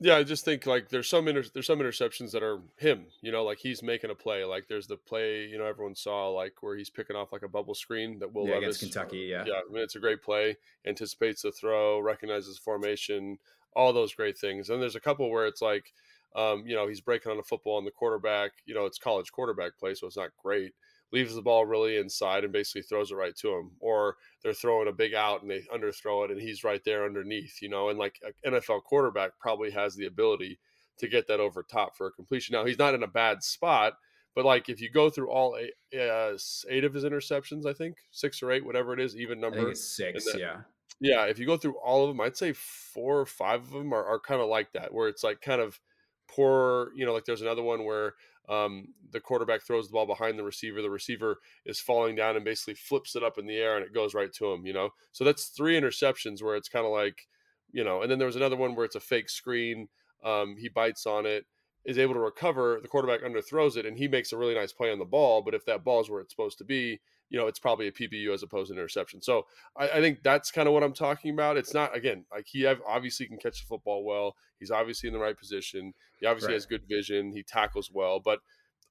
Yeah, 0.00 0.16
I 0.16 0.24
just 0.24 0.44
think 0.44 0.66
like 0.66 0.88
there's 0.88 1.08
some 1.08 1.28
inter- 1.28 1.44
there's 1.54 1.66
some 1.66 1.78
interceptions 1.78 2.32
that 2.32 2.42
are 2.42 2.60
him. 2.76 3.06
You 3.22 3.32
know, 3.32 3.44
like 3.44 3.58
he's 3.58 3.82
making 3.82 4.10
a 4.10 4.14
play. 4.14 4.44
Like 4.44 4.66
there's 4.68 4.86
the 4.86 4.96
play 4.96 5.46
you 5.46 5.56
know 5.56 5.64
everyone 5.64 5.94
saw 5.94 6.28
like 6.28 6.62
where 6.62 6.76
he's 6.76 6.90
picking 6.90 7.16
off 7.16 7.32
like 7.32 7.42
a 7.42 7.48
bubble 7.48 7.74
screen 7.74 8.18
that 8.18 8.32
will 8.32 8.48
yeah, 8.48 8.56
against 8.56 8.80
Kentucky. 8.80 9.28
Yeah, 9.30 9.44
yeah. 9.46 9.60
I 9.68 9.72
mean 9.72 9.82
it's 9.82 9.96
a 9.96 10.00
great 10.00 10.22
play. 10.22 10.56
Anticipates 10.86 11.42
the 11.42 11.52
throw, 11.52 12.00
recognizes 12.00 12.58
formation, 12.58 13.38
all 13.74 13.92
those 13.92 14.14
great 14.14 14.36
things. 14.36 14.68
And 14.68 14.82
there's 14.82 14.96
a 14.96 15.00
couple 15.00 15.30
where 15.30 15.46
it's 15.46 15.62
like. 15.62 15.92
Um, 16.34 16.64
you 16.66 16.74
know, 16.74 16.88
he's 16.88 17.00
breaking 17.00 17.30
on 17.30 17.38
a 17.38 17.42
football 17.42 17.78
and 17.78 17.86
the 17.86 17.92
quarterback, 17.92 18.52
you 18.66 18.74
know, 18.74 18.86
it's 18.86 18.98
college 18.98 19.30
quarterback 19.30 19.78
play, 19.78 19.94
so 19.94 20.06
it's 20.06 20.16
not 20.16 20.30
great 20.42 20.72
leaves 21.14 21.34
the 21.34 21.40
ball 21.40 21.64
really 21.64 21.96
inside 21.96 22.42
and 22.42 22.52
basically 22.52 22.82
throws 22.82 23.12
it 23.12 23.14
right 23.14 23.36
to 23.36 23.54
him. 23.54 23.70
Or 23.78 24.16
they're 24.42 24.52
throwing 24.52 24.88
a 24.88 24.92
big 24.92 25.14
out 25.14 25.42
and 25.42 25.50
they 25.50 25.62
underthrow 25.72 26.24
it 26.24 26.32
and 26.32 26.40
he's 26.40 26.64
right 26.64 26.82
there 26.84 27.04
underneath, 27.04 27.62
you 27.62 27.68
know, 27.68 27.88
and 27.88 27.98
like 27.98 28.20
an 28.42 28.52
NFL 28.52 28.82
quarterback 28.82 29.38
probably 29.38 29.70
has 29.70 29.94
the 29.94 30.06
ability 30.06 30.58
to 30.98 31.08
get 31.08 31.28
that 31.28 31.40
over 31.40 31.62
top 31.62 31.96
for 31.96 32.08
a 32.08 32.12
completion. 32.12 32.52
Now 32.52 32.64
he's 32.64 32.78
not 32.78 32.94
in 32.94 33.04
a 33.04 33.08
bad 33.08 33.42
spot, 33.42 33.94
but 34.34 34.44
like 34.44 34.68
if 34.68 34.80
you 34.80 34.90
go 34.90 35.08
through 35.08 35.30
all 35.30 35.56
eight, 35.56 35.98
uh, 35.98 36.36
eight 36.68 36.84
of 36.84 36.92
his 36.92 37.04
interceptions, 37.04 37.64
I 37.64 37.72
think 37.72 37.96
six 38.10 38.42
or 38.42 38.50
eight, 38.50 38.66
whatever 38.66 38.92
it 38.92 39.00
is, 39.00 39.16
even 39.16 39.40
number 39.40 39.72
six, 39.74 40.24
then, 40.32 40.40
yeah. 40.40 40.56
Yeah, 41.00 41.24
if 41.24 41.38
you 41.38 41.46
go 41.46 41.56
through 41.56 41.76
all 41.78 42.04
of 42.04 42.08
them, 42.08 42.20
I'd 42.20 42.36
say 42.36 42.52
four 42.52 43.20
or 43.20 43.26
five 43.26 43.62
of 43.62 43.70
them 43.70 43.92
are, 43.92 44.04
are 44.04 44.20
kind 44.20 44.40
of 44.40 44.48
like 44.48 44.72
that, 44.72 44.94
where 44.94 45.08
it's 45.08 45.24
like 45.24 45.40
kind 45.40 45.60
of 45.60 45.80
poor, 46.28 46.90
you 46.94 47.04
know, 47.04 47.12
like 47.12 47.24
there's 47.24 47.42
another 47.42 47.62
one 47.62 47.84
where 47.84 48.14
um, 48.48 48.88
the 49.12 49.20
quarterback 49.20 49.62
throws 49.62 49.88
the 49.88 49.92
ball 49.92 50.06
behind 50.06 50.38
the 50.38 50.44
receiver. 50.44 50.82
The 50.82 50.90
receiver 50.90 51.38
is 51.64 51.80
falling 51.80 52.14
down 52.14 52.36
and 52.36 52.44
basically 52.44 52.74
flips 52.74 53.16
it 53.16 53.22
up 53.22 53.38
in 53.38 53.46
the 53.46 53.56
air 53.56 53.76
and 53.76 53.84
it 53.84 53.94
goes 53.94 54.14
right 54.14 54.32
to 54.34 54.52
him, 54.52 54.66
you 54.66 54.72
know? 54.72 54.90
So 55.12 55.24
that's 55.24 55.46
three 55.46 55.78
interceptions 55.78 56.42
where 56.42 56.56
it's 56.56 56.68
kind 56.68 56.86
of 56.86 56.92
like, 56.92 57.26
you 57.72 57.84
know, 57.84 58.02
and 58.02 58.10
then 58.10 58.18
there 58.18 58.26
was 58.26 58.36
another 58.36 58.56
one 58.56 58.74
where 58.74 58.84
it's 58.84 58.96
a 58.96 59.00
fake 59.00 59.30
screen. 59.30 59.88
Um, 60.24 60.56
he 60.58 60.68
bites 60.68 61.06
on 61.06 61.26
it, 61.26 61.46
is 61.84 61.98
able 61.98 62.14
to 62.14 62.20
recover. 62.20 62.80
The 62.80 62.88
quarterback 62.88 63.22
underthrows 63.22 63.76
it 63.76 63.86
and 63.86 63.96
he 63.96 64.08
makes 64.08 64.32
a 64.32 64.36
really 64.36 64.54
nice 64.54 64.72
play 64.72 64.92
on 64.92 64.98
the 64.98 65.04
ball. 65.04 65.42
But 65.42 65.54
if 65.54 65.64
that 65.66 65.84
ball 65.84 66.00
is 66.00 66.10
where 66.10 66.20
it's 66.20 66.32
supposed 66.32 66.58
to 66.58 66.64
be, 66.64 67.00
you 67.30 67.38
know, 67.38 67.46
it's 67.46 67.58
probably 67.58 67.88
a 67.88 67.92
PBU 67.92 68.32
as 68.32 68.42
opposed 68.42 68.68
to 68.68 68.74
an 68.74 68.78
interception. 68.78 69.22
So 69.22 69.46
I, 69.76 69.88
I 69.88 70.00
think 70.00 70.22
that's 70.22 70.50
kind 70.50 70.68
of 70.68 70.74
what 70.74 70.82
I'm 70.82 70.92
talking 70.92 71.32
about. 71.32 71.56
It's 71.56 71.74
not 71.74 71.96
again 71.96 72.24
like 72.32 72.46
he 72.46 72.66
obviously 72.66 73.26
can 73.26 73.38
catch 73.38 73.60
the 73.60 73.66
football 73.66 74.04
well. 74.04 74.36
He's 74.58 74.70
obviously 74.70 75.08
in 75.08 75.12
the 75.12 75.20
right 75.20 75.36
position. 75.36 75.94
He 76.20 76.26
obviously 76.26 76.48
right. 76.48 76.54
has 76.54 76.66
good 76.66 76.82
vision. 76.88 77.32
He 77.32 77.42
tackles 77.42 77.90
well. 77.92 78.20
But 78.20 78.40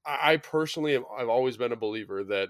I, 0.06 0.34
I 0.34 0.38
personally 0.38 0.94
have 0.94 1.04
I've 1.18 1.30
always 1.30 1.58
been 1.58 1.72
a 1.72 1.78
believer 1.78 2.24
that 2.26 2.50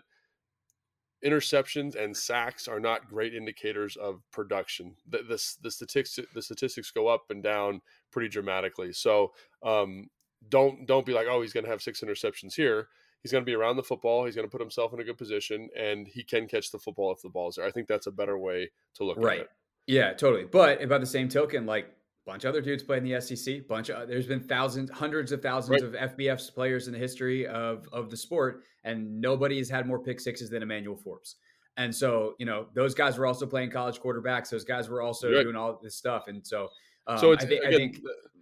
interceptions 1.26 1.96
and 1.96 2.16
sacks 2.16 2.68
are 2.68 2.80
not 2.80 3.08
great 3.08 3.34
indicators 3.34 3.96
of 3.96 4.22
production. 4.32 4.96
The, 5.08 5.20
the, 5.20 5.54
the 5.62 5.72
statistics 5.72 6.20
the 6.34 6.42
statistics 6.42 6.92
go 6.92 7.08
up 7.08 7.26
and 7.30 7.44
down 7.44 7.82
pretty 8.12 8.30
dramatically. 8.30 8.94
So 8.94 9.34
um, 9.64 10.10
don't 10.50 10.86
don't 10.86 11.06
be 11.06 11.14
like, 11.14 11.28
oh, 11.30 11.42
he's 11.42 11.54
going 11.54 11.66
to 11.66 11.70
have 11.70 11.82
six 11.82 12.02
interceptions 12.02 12.56
here 12.56 12.88
he's 13.24 13.32
going 13.32 13.42
to 13.42 13.46
be 13.46 13.56
around 13.56 13.78
the 13.78 13.84
football. 13.84 14.26
He's 14.26 14.36
going 14.36 14.48
to 14.48 14.52
put 14.52 14.62
himself 14.62 14.94
in 14.94 15.00
a 15.00 15.04
good 15.04 15.18
position, 15.18 15.70
and 15.76 16.08
he 16.08 16.24
can 16.24 16.48
catch 16.48 16.72
the 16.72 16.78
football 16.78 17.12
if 17.12 17.22
the 17.22 17.30
ball's 17.30 17.56
there. 17.56 17.66
I 17.66 17.72
think 17.72 17.88
that's 17.88 18.08
a 18.08 18.12
better 18.12 18.38
way 18.38 18.70
to 18.96 19.04
look 19.04 19.18
right. 19.18 19.40
at 19.40 19.46
it. 19.46 19.52
Yeah, 19.88 20.14
totally. 20.14 20.46
But 20.46 20.88
by 20.88 20.98
the 20.98 21.06
same 21.06 21.28
token, 21.28 21.66
like 21.66 21.86
a 21.86 22.32
bunch 22.32 22.46
of 22.46 22.50
other 22.50 22.62
dudes 22.62 22.84
play 22.84 22.98
in 22.98 23.04
the 23.04 23.20
SEC. 23.20 23.68
Bunch 23.68 23.90
of 23.90 24.08
there's 24.08 24.28
been 24.28 24.40
thousands, 24.42 24.92
hundreds 24.92 25.32
of 25.32 25.42
thousands 25.42 25.84
right. 25.84 26.04
of 26.04 26.16
FBS 26.16 26.54
players 26.54 26.88
in 26.88 26.94
the 26.94 27.00
history 27.00 27.48
of 27.48 27.88
of 27.92 28.10
the 28.10 28.18
sport, 28.18 28.64
and 28.84 29.20
nobody 29.20 29.58
has 29.58 29.70
had 29.70 29.88
more 29.88 30.00
pick 30.00 30.20
sixes 30.20 30.50
than 30.50 30.62
Emmanuel 30.64 30.96
Forbes. 30.96 31.36
And 31.78 31.94
so, 31.94 32.36
you 32.38 32.46
know, 32.46 32.68
those 32.76 32.94
guys 32.94 33.18
were 33.18 33.26
also 33.26 33.46
playing 33.46 33.72
college 33.72 34.00
quarterbacks. 34.00 34.50
Those 34.50 34.64
guys 34.64 34.90
were 34.90 35.02
also 35.02 35.32
right. 35.32 35.44
doing 35.44 35.56
all 35.56 35.80
this 35.82 35.96
stuff. 35.96 36.28
And 36.28 36.46
so, 36.46 36.70
um, 37.08 37.18
so 37.18 37.34
I, 37.34 37.36
th- 37.36 37.62
again, 37.62 37.74
I 37.74 37.76
think 37.76 38.00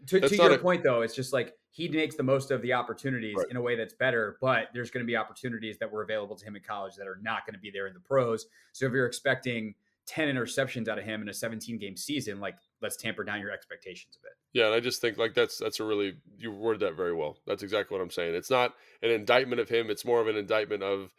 to, 0.07 0.19
to 0.19 0.35
your 0.35 0.51
a, 0.51 0.57
point, 0.57 0.83
though, 0.83 1.01
it's 1.01 1.15
just 1.15 1.31
like 1.31 1.53
he 1.71 1.87
makes 1.87 2.15
the 2.15 2.23
most 2.23 2.51
of 2.51 2.61
the 2.61 2.73
opportunities 2.73 3.35
right. 3.37 3.47
in 3.49 3.55
a 3.55 3.61
way 3.61 3.75
that's 3.77 3.93
better, 3.93 4.37
but 4.41 4.67
there's 4.73 4.91
going 4.91 5.03
to 5.03 5.07
be 5.07 5.15
opportunities 5.15 5.79
that 5.79 5.89
were 5.89 6.03
available 6.03 6.35
to 6.35 6.45
him 6.45 6.55
in 6.55 6.61
college 6.61 6.95
that 6.97 7.07
are 7.07 7.19
not 7.21 7.45
going 7.45 7.53
to 7.53 7.59
be 7.59 7.71
there 7.71 7.87
in 7.87 7.93
the 7.93 7.99
pros. 7.99 8.45
So 8.73 8.85
if 8.85 8.91
you're 8.91 9.05
expecting 9.05 9.75
10 10.07 10.27
interceptions 10.35 10.89
out 10.89 10.99
of 10.99 11.05
him 11.05 11.21
in 11.21 11.29
a 11.29 11.33
17 11.33 11.77
game 11.77 11.95
season, 11.95 12.41
like 12.41 12.55
let's 12.81 12.97
tamper 12.97 13.23
down 13.23 13.39
your 13.39 13.51
expectations 13.51 14.17
of 14.17 14.25
it. 14.25 14.33
Yeah, 14.51 14.65
and 14.65 14.75
I 14.75 14.81
just 14.81 14.99
think 14.99 15.17
like 15.17 15.33
that's 15.33 15.57
that's 15.57 15.79
a 15.79 15.85
really 15.85 16.17
you 16.37 16.51
worded 16.51 16.81
that 16.81 16.97
very 16.97 17.13
well. 17.13 17.37
That's 17.47 17.63
exactly 17.63 17.97
what 17.97 18.03
I'm 18.03 18.11
saying. 18.11 18.35
It's 18.35 18.51
not 18.51 18.73
an 19.01 19.09
indictment 19.09 19.61
of 19.61 19.69
him, 19.69 19.89
it's 19.89 20.03
more 20.03 20.19
of 20.19 20.27
an 20.27 20.35
indictment 20.35 20.83
of 20.83 21.13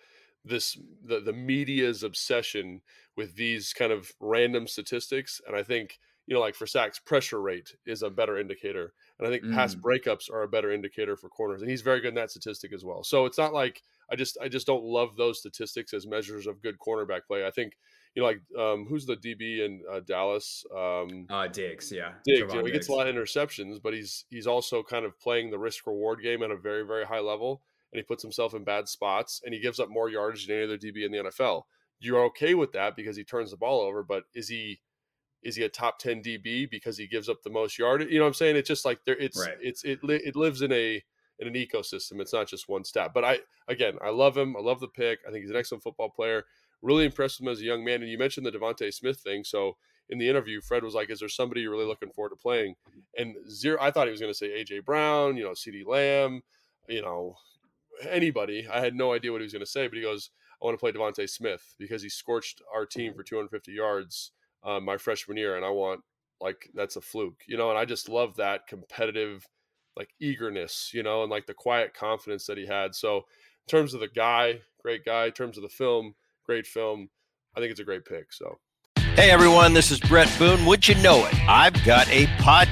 this 0.44 0.76
the 1.02 1.20
the 1.20 1.32
media's 1.32 2.02
obsession 2.02 2.82
with 3.16 3.36
these 3.36 3.72
kind 3.72 3.92
of 3.92 4.12
random 4.20 4.66
statistics, 4.66 5.40
and 5.46 5.56
I 5.56 5.62
think 5.62 5.98
you 6.26 6.34
know, 6.34 6.40
like 6.40 6.54
for 6.54 6.66
sacks, 6.66 6.98
pressure 6.98 7.40
rate 7.40 7.74
is 7.86 8.02
a 8.02 8.10
better 8.10 8.38
indicator. 8.38 8.92
And 9.18 9.26
I 9.26 9.30
think 9.30 9.44
mm. 9.44 9.54
pass 9.54 9.74
breakups 9.74 10.30
are 10.30 10.42
a 10.42 10.48
better 10.48 10.70
indicator 10.70 11.16
for 11.16 11.28
corners. 11.28 11.62
And 11.62 11.70
he's 11.70 11.82
very 11.82 12.00
good 12.00 12.10
in 12.10 12.14
that 12.14 12.30
statistic 12.30 12.72
as 12.72 12.84
well. 12.84 13.02
So 13.02 13.26
it's 13.26 13.38
not 13.38 13.52
like 13.52 13.82
I 14.10 14.16
just 14.16 14.38
I 14.40 14.48
just 14.48 14.66
don't 14.66 14.84
love 14.84 15.16
those 15.16 15.40
statistics 15.40 15.92
as 15.94 16.06
measures 16.06 16.46
of 16.46 16.62
good 16.62 16.78
cornerback 16.78 17.22
play. 17.26 17.46
I 17.46 17.50
think 17.50 17.74
you 18.14 18.22
know, 18.22 18.28
like 18.28 18.40
um, 18.58 18.86
who's 18.86 19.06
the 19.06 19.16
DB 19.16 19.64
in 19.64 19.82
uh, 19.90 20.00
Dallas? 20.00 20.64
Um, 20.74 21.26
uh, 21.30 21.48
Diggs, 21.48 21.90
yeah, 21.90 22.12
Diggs. 22.24 22.52
You 22.52 22.60
know, 22.60 22.64
he 22.64 22.72
gets 22.72 22.88
a 22.88 22.92
lot 22.92 23.08
of 23.08 23.14
interceptions, 23.14 23.80
but 23.82 23.94
he's 23.94 24.26
he's 24.28 24.46
also 24.46 24.82
kind 24.82 25.04
of 25.06 25.18
playing 25.18 25.50
the 25.50 25.58
risk 25.58 25.86
reward 25.86 26.22
game 26.22 26.42
at 26.42 26.50
a 26.50 26.56
very 26.56 26.84
very 26.84 27.06
high 27.06 27.20
level, 27.20 27.62
and 27.92 27.98
he 27.98 28.02
puts 28.02 28.22
himself 28.22 28.54
in 28.54 28.64
bad 28.64 28.86
spots, 28.86 29.40
and 29.44 29.54
he 29.54 29.60
gives 29.60 29.80
up 29.80 29.88
more 29.88 30.10
yardage 30.10 30.46
than 30.46 30.56
any 30.56 30.64
other 30.64 30.78
DB 30.78 31.06
in 31.06 31.12
the 31.12 31.18
NFL. 31.18 31.62
You're 32.00 32.24
okay 32.26 32.54
with 32.54 32.72
that 32.72 32.96
because 32.96 33.16
he 33.16 33.24
turns 33.24 33.50
the 33.50 33.56
ball 33.56 33.80
over, 33.80 34.02
but 34.02 34.24
is 34.34 34.48
he 34.48 34.80
is 35.42 35.56
he 35.56 35.64
a 35.64 35.68
top 35.68 35.98
10 35.98 36.22
DB 36.22 36.70
because 36.70 36.96
he 36.96 37.06
gives 37.06 37.28
up 37.28 37.42
the 37.42 37.50
most 37.50 37.78
yardage? 37.78 38.10
You 38.10 38.18
know 38.18 38.24
what 38.24 38.28
I'm 38.28 38.34
saying? 38.34 38.56
It's 38.56 38.68
just 38.68 38.84
like 38.84 39.00
there 39.04 39.16
it's 39.18 39.38
right. 39.38 39.56
it's 39.60 39.84
it 39.84 40.00
it 40.02 40.36
lives 40.36 40.62
in 40.62 40.72
a 40.72 41.02
in 41.38 41.48
an 41.48 41.54
ecosystem. 41.54 42.20
It's 42.20 42.32
not 42.32 42.48
just 42.48 42.68
one 42.68 42.84
stat. 42.84 43.12
But 43.12 43.24
I 43.24 43.40
again, 43.68 43.98
I 44.02 44.10
love 44.10 44.36
him. 44.36 44.56
I 44.56 44.60
love 44.60 44.80
the 44.80 44.88
pick. 44.88 45.20
I 45.26 45.30
think 45.30 45.42
he's 45.42 45.50
an 45.50 45.56
excellent 45.56 45.82
football 45.82 46.08
player. 46.08 46.44
Really 46.80 47.04
impressed 47.04 47.40
with 47.40 47.46
him 47.46 47.52
as 47.52 47.60
a 47.60 47.64
young 47.64 47.84
man. 47.84 48.02
And 48.02 48.10
you 48.10 48.18
mentioned 48.18 48.46
the 48.46 48.52
DeVonta 48.52 48.92
Smith 48.92 49.20
thing. 49.20 49.44
So 49.44 49.76
in 50.08 50.18
the 50.18 50.28
interview, 50.28 50.60
Fred 50.60 50.84
was 50.84 50.94
like, 50.94 51.10
"Is 51.10 51.20
there 51.20 51.28
somebody 51.28 51.62
you're 51.62 51.70
really 51.70 51.86
looking 51.86 52.10
forward 52.10 52.30
to 52.30 52.36
playing?" 52.36 52.74
And 53.16 53.36
zero, 53.50 53.78
I 53.80 53.90
thought 53.90 54.06
he 54.06 54.12
was 54.12 54.20
going 54.20 54.32
to 54.32 54.38
say 54.38 54.48
AJ 54.48 54.84
Brown, 54.84 55.36
you 55.36 55.44
know, 55.44 55.50
CeeDee 55.50 55.86
Lamb, 55.86 56.42
you 56.88 57.02
know, 57.02 57.36
anybody. 58.08 58.66
I 58.68 58.80
had 58.80 58.94
no 58.94 59.12
idea 59.12 59.32
what 59.32 59.40
he 59.40 59.44
was 59.44 59.52
going 59.52 59.64
to 59.64 59.70
say, 59.70 59.86
but 59.86 59.96
he 59.96 60.02
goes, 60.02 60.30
"I 60.60 60.64
want 60.64 60.74
to 60.74 60.80
play 60.80 60.92
DeVonta 60.92 61.28
Smith 61.28 61.74
because 61.78 62.02
he 62.02 62.08
scorched 62.08 62.62
our 62.74 62.84
team 62.84 63.10
mm-hmm. 63.10 63.18
for 63.18 63.24
250 63.24 63.72
yards 63.72 64.32
um, 64.64 64.84
my 64.84 64.96
freshman 64.96 65.36
year, 65.36 65.56
and 65.56 65.64
I 65.64 65.70
want 65.70 66.00
like 66.40 66.68
that's 66.74 66.96
a 66.96 67.00
fluke, 67.00 67.42
you 67.46 67.56
know. 67.56 67.70
And 67.70 67.78
I 67.78 67.84
just 67.84 68.08
love 68.08 68.36
that 68.36 68.66
competitive, 68.66 69.46
like 69.96 70.10
eagerness, 70.20 70.90
you 70.92 71.02
know, 71.02 71.22
and 71.22 71.30
like 71.30 71.46
the 71.46 71.54
quiet 71.54 71.94
confidence 71.94 72.46
that 72.46 72.58
he 72.58 72.66
had. 72.66 72.94
So, 72.94 73.16
in 73.16 73.68
terms 73.68 73.94
of 73.94 74.00
the 74.00 74.08
guy, 74.08 74.60
great 74.82 75.04
guy. 75.04 75.26
In 75.26 75.32
terms 75.32 75.56
of 75.56 75.62
the 75.62 75.68
film, 75.68 76.14
great 76.44 76.66
film. 76.66 77.08
I 77.56 77.60
think 77.60 77.70
it's 77.70 77.80
a 77.80 77.84
great 77.84 78.04
pick. 78.04 78.32
So. 78.32 78.58
Hey 79.14 79.30
everyone, 79.30 79.74
this 79.74 79.90
is 79.90 80.00
Bret 80.00 80.32
Boone. 80.38 80.64
Would 80.64 80.88
you 80.88 80.94
know 80.96 81.26
it? 81.26 81.34
I've 81.46 81.84
got 81.84 82.08
a 82.08 82.24
podcast 82.38 82.71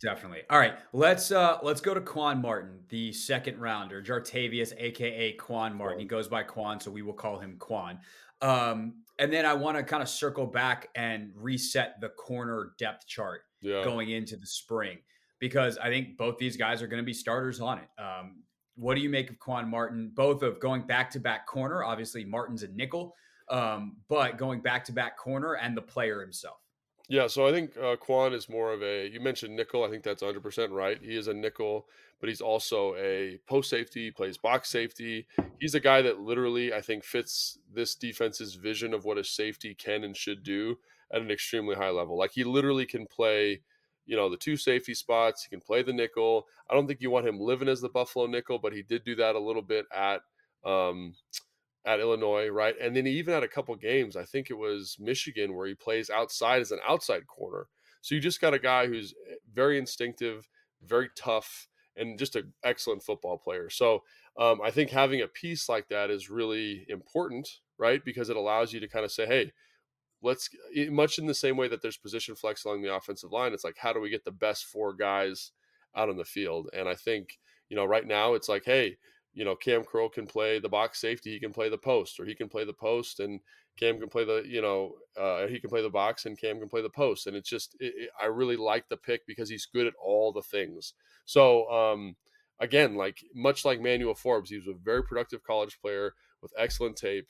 Definitely. 0.00 0.42
All 0.48 0.58
right, 0.58 0.74
let's 0.92 1.32
uh 1.32 1.58
let's 1.62 1.80
go 1.80 1.92
to 1.92 2.00
Quan 2.00 2.40
Martin, 2.40 2.78
the 2.88 3.12
second 3.12 3.58
rounder, 3.58 4.00
Jartavius, 4.00 4.72
aka 4.78 5.32
Quan 5.32 5.74
Martin. 5.74 5.98
He 5.98 6.04
goes 6.04 6.28
by 6.28 6.44
Quan, 6.44 6.78
so 6.78 6.90
we 6.90 7.02
will 7.02 7.14
call 7.14 7.38
him 7.38 7.56
Quan. 7.58 7.98
Um, 8.40 9.02
and 9.18 9.32
then 9.32 9.44
I 9.44 9.54
want 9.54 9.76
to 9.76 9.82
kind 9.82 10.02
of 10.02 10.08
circle 10.08 10.46
back 10.46 10.88
and 10.94 11.32
reset 11.34 12.00
the 12.00 12.10
corner 12.10 12.72
depth 12.78 13.06
chart 13.08 13.40
yeah. 13.60 13.82
going 13.82 14.10
into 14.10 14.36
the 14.36 14.46
spring 14.46 14.98
because 15.40 15.78
I 15.78 15.88
think 15.88 16.16
both 16.16 16.38
these 16.38 16.56
guys 16.56 16.80
are 16.80 16.86
going 16.86 17.02
to 17.02 17.06
be 17.06 17.12
starters 17.14 17.60
on 17.60 17.78
it. 17.78 17.88
Um, 18.00 18.42
what 18.76 18.94
do 18.94 19.00
you 19.00 19.10
make 19.10 19.30
of 19.30 19.38
Quan 19.40 19.68
Martin? 19.68 20.12
Both 20.14 20.42
of 20.42 20.60
going 20.60 20.82
back 20.82 21.10
to 21.12 21.20
back 21.20 21.46
corner. 21.46 21.82
Obviously, 21.82 22.24
Martin's 22.24 22.62
a 22.62 22.68
nickel, 22.68 23.14
um, 23.50 23.96
but 24.08 24.38
going 24.38 24.60
back 24.60 24.84
to 24.84 24.92
back 24.92 25.16
corner 25.16 25.54
and 25.54 25.76
the 25.76 25.82
player 25.82 26.20
himself. 26.20 26.58
Yeah, 27.08 27.26
so 27.26 27.46
I 27.46 27.52
think 27.52 27.74
uh, 27.78 27.96
Quan 27.96 28.34
is 28.34 28.50
more 28.50 28.70
of 28.70 28.82
a. 28.82 29.08
You 29.08 29.20
mentioned 29.20 29.56
nickel. 29.56 29.82
I 29.82 29.88
think 29.88 30.02
that's 30.02 30.20
100 30.20 30.42
percent 30.42 30.72
right. 30.72 30.98
He 31.02 31.16
is 31.16 31.26
a 31.26 31.32
nickel, 31.32 31.86
but 32.20 32.28
he's 32.28 32.42
also 32.42 32.94
a 32.96 33.38
post 33.46 33.70
safety. 33.70 34.10
Plays 34.10 34.36
box 34.36 34.68
safety. 34.68 35.26
He's 35.58 35.74
a 35.74 35.80
guy 35.80 36.02
that 36.02 36.20
literally 36.20 36.74
I 36.74 36.82
think 36.82 37.04
fits 37.04 37.58
this 37.72 37.94
defense's 37.94 38.56
vision 38.56 38.92
of 38.92 39.06
what 39.06 39.16
a 39.16 39.24
safety 39.24 39.74
can 39.74 40.04
and 40.04 40.14
should 40.14 40.42
do 40.42 40.76
at 41.10 41.22
an 41.22 41.30
extremely 41.30 41.74
high 41.74 41.88
level. 41.90 42.18
Like 42.18 42.32
he 42.32 42.44
literally 42.44 42.84
can 42.84 43.06
play, 43.06 43.62
you 44.04 44.14
know, 44.14 44.28
the 44.28 44.36
two 44.36 44.58
safety 44.58 44.92
spots. 44.92 45.42
He 45.42 45.48
can 45.48 45.62
play 45.62 45.82
the 45.82 45.94
nickel. 45.94 46.46
I 46.70 46.74
don't 46.74 46.86
think 46.86 47.00
you 47.00 47.10
want 47.10 47.26
him 47.26 47.40
living 47.40 47.68
as 47.68 47.80
the 47.80 47.88
Buffalo 47.88 48.26
nickel, 48.26 48.58
but 48.58 48.74
he 48.74 48.82
did 48.82 49.04
do 49.04 49.14
that 49.16 49.34
a 49.34 49.40
little 49.40 49.62
bit 49.62 49.86
at. 49.96 50.20
Um, 50.62 51.14
at 51.88 52.00
Illinois, 52.00 52.48
right? 52.48 52.74
And 52.78 52.94
then 52.94 53.06
he 53.06 53.12
even 53.12 53.32
had 53.32 53.42
a 53.42 53.48
couple 53.48 53.74
games, 53.74 54.14
I 54.14 54.24
think 54.24 54.50
it 54.50 54.58
was 54.58 54.98
Michigan, 55.00 55.56
where 55.56 55.66
he 55.66 55.74
plays 55.74 56.10
outside 56.10 56.60
as 56.60 56.70
an 56.70 56.80
outside 56.86 57.26
corner. 57.26 57.66
So 58.02 58.14
you 58.14 58.20
just 58.20 58.42
got 58.42 58.52
a 58.52 58.58
guy 58.58 58.86
who's 58.86 59.14
eh, 59.30 59.36
very 59.50 59.78
instinctive, 59.78 60.50
very 60.84 61.08
tough, 61.16 61.66
and 61.96 62.18
just 62.18 62.36
an 62.36 62.52
excellent 62.62 63.02
football 63.02 63.38
player. 63.38 63.70
So 63.70 64.02
um, 64.38 64.60
I 64.62 64.70
think 64.70 64.90
having 64.90 65.22
a 65.22 65.28
piece 65.28 65.66
like 65.66 65.88
that 65.88 66.10
is 66.10 66.28
really 66.28 66.84
important, 66.90 67.48
right? 67.78 68.04
Because 68.04 68.28
it 68.28 68.36
allows 68.36 68.74
you 68.74 68.80
to 68.80 68.88
kind 68.88 69.06
of 69.06 69.10
say, 69.10 69.24
hey, 69.24 69.52
let's 70.22 70.50
eh, 70.76 70.90
much 70.90 71.18
in 71.18 71.24
the 71.24 71.32
same 71.32 71.56
way 71.56 71.68
that 71.68 71.80
there's 71.80 71.96
position 71.96 72.34
flex 72.34 72.66
along 72.66 72.82
the 72.82 72.94
offensive 72.94 73.32
line. 73.32 73.54
It's 73.54 73.64
like, 73.64 73.78
how 73.78 73.94
do 73.94 74.00
we 74.00 74.10
get 74.10 74.26
the 74.26 74.30
best 74.30 74.66
four 74.66 74.92
guys 74.92 75.52
out 75.96 76.10
on 76.10 76.18
the 76.18 76.24
field? 76.26 76.68
And 76.76 76.86
I 76.86 76.96
think, 76.96 77.38
you 77.70 77.76
know, 77.76 77.86
right 77.86 78.06
now 78.06 78.34
it's 78.34 78.48
like, 78.48 78.66
hey, 78.66 78.98
you 79.34 79.44
know, 79.44 79.54
Cam 79.54 79.84
Curl 79.84 80.08
can 80.08 80.26
play 80.26 80.58
the 80.58 80.68
box 80.68 81.00
safety, 81.00 81.32
he 81.32 81.40
can 81.40 81.52
play 81.52 81.68
the 81.68 81.78
post, 81.78 82.18
or 82.18 82.24
he 82.24 82.34
can 82.34 82.48
play 82.48 82.64
the 82.64 82.72
post 82.72 83.20
and 83.20 83.40
Cam 83.78 84.00
can 84.00 84.08
play 84.08 84.24
the, 84.24 84.42
you 84.46 84.60
know, 84.60 84.94
uh, 85.16 85.46
he 85.46 85.60
can 85.60 85.70
play 85.70 85.82
the 85.82 85.90
box 85.90 86.26
and 86.26 86.38
Cam 86.38 86.58
can 86.58 86.68
play 86.68 86.82
the 86.82 86.90
post. 86.90 87.26
And 87.26 87.36
it's 87.36 87.48
just, 87.48 87.76
it, 87.78 87.94
it, 87.96 88.10
I 88.20 88.26
really 88.26 88.56
like 88.56 88.88
the 88.88 88.96
pick 88.96 89.26
because 89.26 89.48
he's 89.48 89.66
good 89.66 89.86
at 89.86 89.94
all 90.02 90.32
the 90.32 90.42
things. 90.42 90.94
So, 91.24 91.70
um, 91.70 92.16
again, 92.60 92.96
like 92.96 93.18
much 93.34 93.64
like 93.64 93.80
Manuel 93.80 94.14
Forbes, 94.14 94.50
he 94.50 94.56
was 94.56 94.66
a 94.66 94.74
very 94.82 95.04
productive 95.04 95.44
college 95.44 95.78
player 95.80 96.14
with 96.42 96.52
excellent 96.58 96.96
tape, 96.96 97.28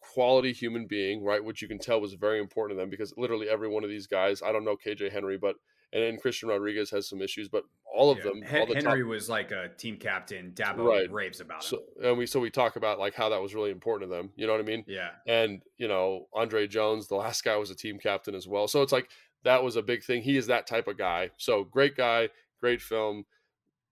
quality 0.00 0.52
human 0.52 0.86
being, 0.86 1.22
right? 1.22 1.42
Which 1.42 1.62
you 1.62 1.68
can 1.68 1.78
tell 1.78 2.00
was 2.00 2.14
very 2.14 2.40
important 2.40 2.76
to 2.76 2.82
them 2.82 2.90
because 2.90 3.14
literally 3.16 3.48
every 3.48 3.68
one 3.68 3.84
of 3.84 3.90
these 3.90 4.06
guys, 4.06 4.42
I 4.42 4.52
don't 4.52 4.64
know 4.64 4.76
KJ 4.76 5.12
Henry, 5.12 5.38
but 5.38 5.56
and 5.92 6.02
then 6.02 6.18
Christian 6.18 6.48
Rodriguez 6.48 6.90
has 6.90 7.08
some 7.08 7.22
issues, 7.22 7.48
but 7.48 7.64
all 7.96 8.10
of 8.10 8.18
yeah. 8.18 8.24
them. 8.24 8.42
Hen- 8.42 8.60
all 8.60 8.66
the 8.66 8.74
Henry 8.74 9.00
top, 9.00 9.08
was 9.08 9.28
like 9.28 9.50
a 9.50 9.68
team 9.76 9.96
captain. 9.96 10.52
Dabo 10.54 10.86
right. 10.86 11.10
raves 11.10 11.40
about 11.40 11.64
so. 11.64 11.82
And 12.02 12.18
we 12.18 12.26
so 12.26 12.40
we 12.40 12.50
talk 12.50 12.76
about 12.76 12.98
like 12.98 13.14
how 13.14 13.28
that 13.30 13.40
was 13.40 13.54
really 13.54 13.70
important 13.70 14.10
to 14.10 14.16
them. 14.16 14.30
You 14.36 14.46
know 14.46 14.52
what 14.52 14.60
I 14.60 14.64
mean? 14.64 14.84
Yeah. 14.86 15.10
And 15.26 15.62
you 15.78 15.88
know 15.88 16.26
Andre 16.34 16.66
Jones, 16.66 17.08
the 17.08 17.14
last 17.14 17.42
guy 17.44 17.56
was 17.56 17.70
a 17.70 17.74
team 17.74 17.98
captain 17.98 18.34
as 18.34 18.46
well. 18.46 18.68
So 18.68 18.82
it's 18.82 18.92
like 18.92 19.08
that 19.44 19.62
was 19.62 19.76
a 19.76 19.82
big 19.82 20.04
thing. 20.04 20.22
He 20.22 20.36
is 20.36 20.46
that 20.48 20.66
type 20.66 20.88
of 20.88 20.98
guy. 20.98 21.30
So 21.36 21.64
great 21.64 21.96
guy, 21.96 22.28
great 22.60 22.82
film, 22.82 23.24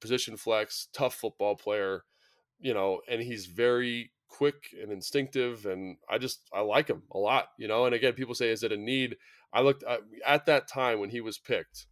position 0.00 0.36
flex, 0.36 0.88
tough 0.92 1.14
football 1.14 1.56
player. 1.56 2.04
You 2.60 2.74
know, 2.74 3.00
and 3.08 3.20
he's 3.20 3.46
very 3.46 4.10
quick 4.28 4.74
and 4.82 4.90
instinctive 4.90 5.64
and 5.64 5.96
i 6.10 6.18
just 6.18 6.40
i 6.52 6.60
like 6.60 6.88
him 6.88 7.04
a 7.12 7.18
lot 7.18 7.50
you 7.56 7.68
know 7.68 7.86
and 7.86 7.94
again 7.94 8.14
people 8.14 8.34
say 8.34 8.50
is 8.50 8.64
it 8.64 8.72
a 8.72 8.76
need 8.76 9.16
i 9.54 9.60
looked 9.60 9.82
at, 9.84 10.00
at 10.26 10.46
that 10.46 10.68
time 10.68 11.00
when 11.00 11.10
he 11.10 11.20
was 11.20 11.38
picked 11.38 11.86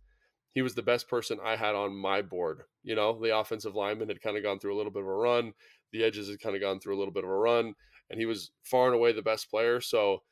he 0.55 0.63
was 0.63 0.75
the 0.75 0.83
best 0.83 1.09
person 1.09 1.39
I 1.43 1.57
had 1.57 1.75
on 1.75 1.97
my 1.97 2.23
board. 2.23 2.63
You 2.83 2.95
know, 2.95 3.19
the 3.21 3.37
offensive 3.37 3.75
lineman 3.75 4.09
had 4.09 4.21
kind 4.21 4.37
of 4.37 4.43
gone 4.43 4.59
through 4.59 4.75
a 4.75 4.77
little 4.77 4.93
bit 4.93 5.03
of 5.03 5.09
a 5.09 5.15
run, 5.15 5.53
the 5.93 6.05
edges 6.05 6.29
had 6.29 6.41
kind 6.41 6.55
of 6.55 6.61
gone 6.61 6.81
through 6.81 6.97
a 6.97 6.99
little 6.99 7.13
bit 7.13 7.25
of 7.25 7.31
a 7.31 7.37
run, 7.37 7.75
and 8.11 8.19
he 8.19 8.27
was 8.27 8.51
far 8.65 8.87
and 8.87 8.95
away 8.95 9.13
the 9.13 9.23
best 9.23 9.51
player. 9.51 9.81
So 9.81 10.23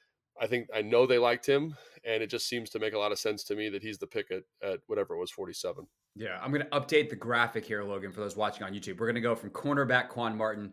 I 0.40 0.46
think 0.46 0.68
I 0.74 0.82
know 0.82 1.06
they 1.06 1.18
liked 1.18 1.46
him, 1.46 1.74
and 2.04 2.22
it 2.22 2.28
just 2.28 2.48
seems 2.48 2.70
to 2.70 2.78
make 2.78 2.92
a 2.92 2.98
lot 2.98 3.12
of 3.12 3.18
sense 3.18 3.44
to 3.44 3.56
me 3.56 3.68
that 3.70 3.82
he's 3.82 3.98
the 3.98 4.06
pick 4.06 4.30
at, 4.30 4.42
at 4.62 4.80
whatever 4.86 5.14
it 5.14 5.18
was, 5.18 5.30
47. 5.30 5.86
Yeah, 6.16 6.38
I'm 6.42 6.52
going 6.52 6.64
to 6.64 6.70
update 6.70 7.08
the 7.08 7.16
graphic 7.16 7.64
here, 7.64 7.82
Logan, 7.82 8.12
for 8.12 8.20
those 8.20 8.36
watching 8.36 8.64
on 8.64 8.72
YouTube. 8.72 8.98
We're 8.98 9.06
going 9.06 9.14
to 9.14 9.20
go 9.20 9.34
from 9.34 9.50
cornerback 9.50 10.08
Quan 10.08 10.36
Martin 10.36 10.72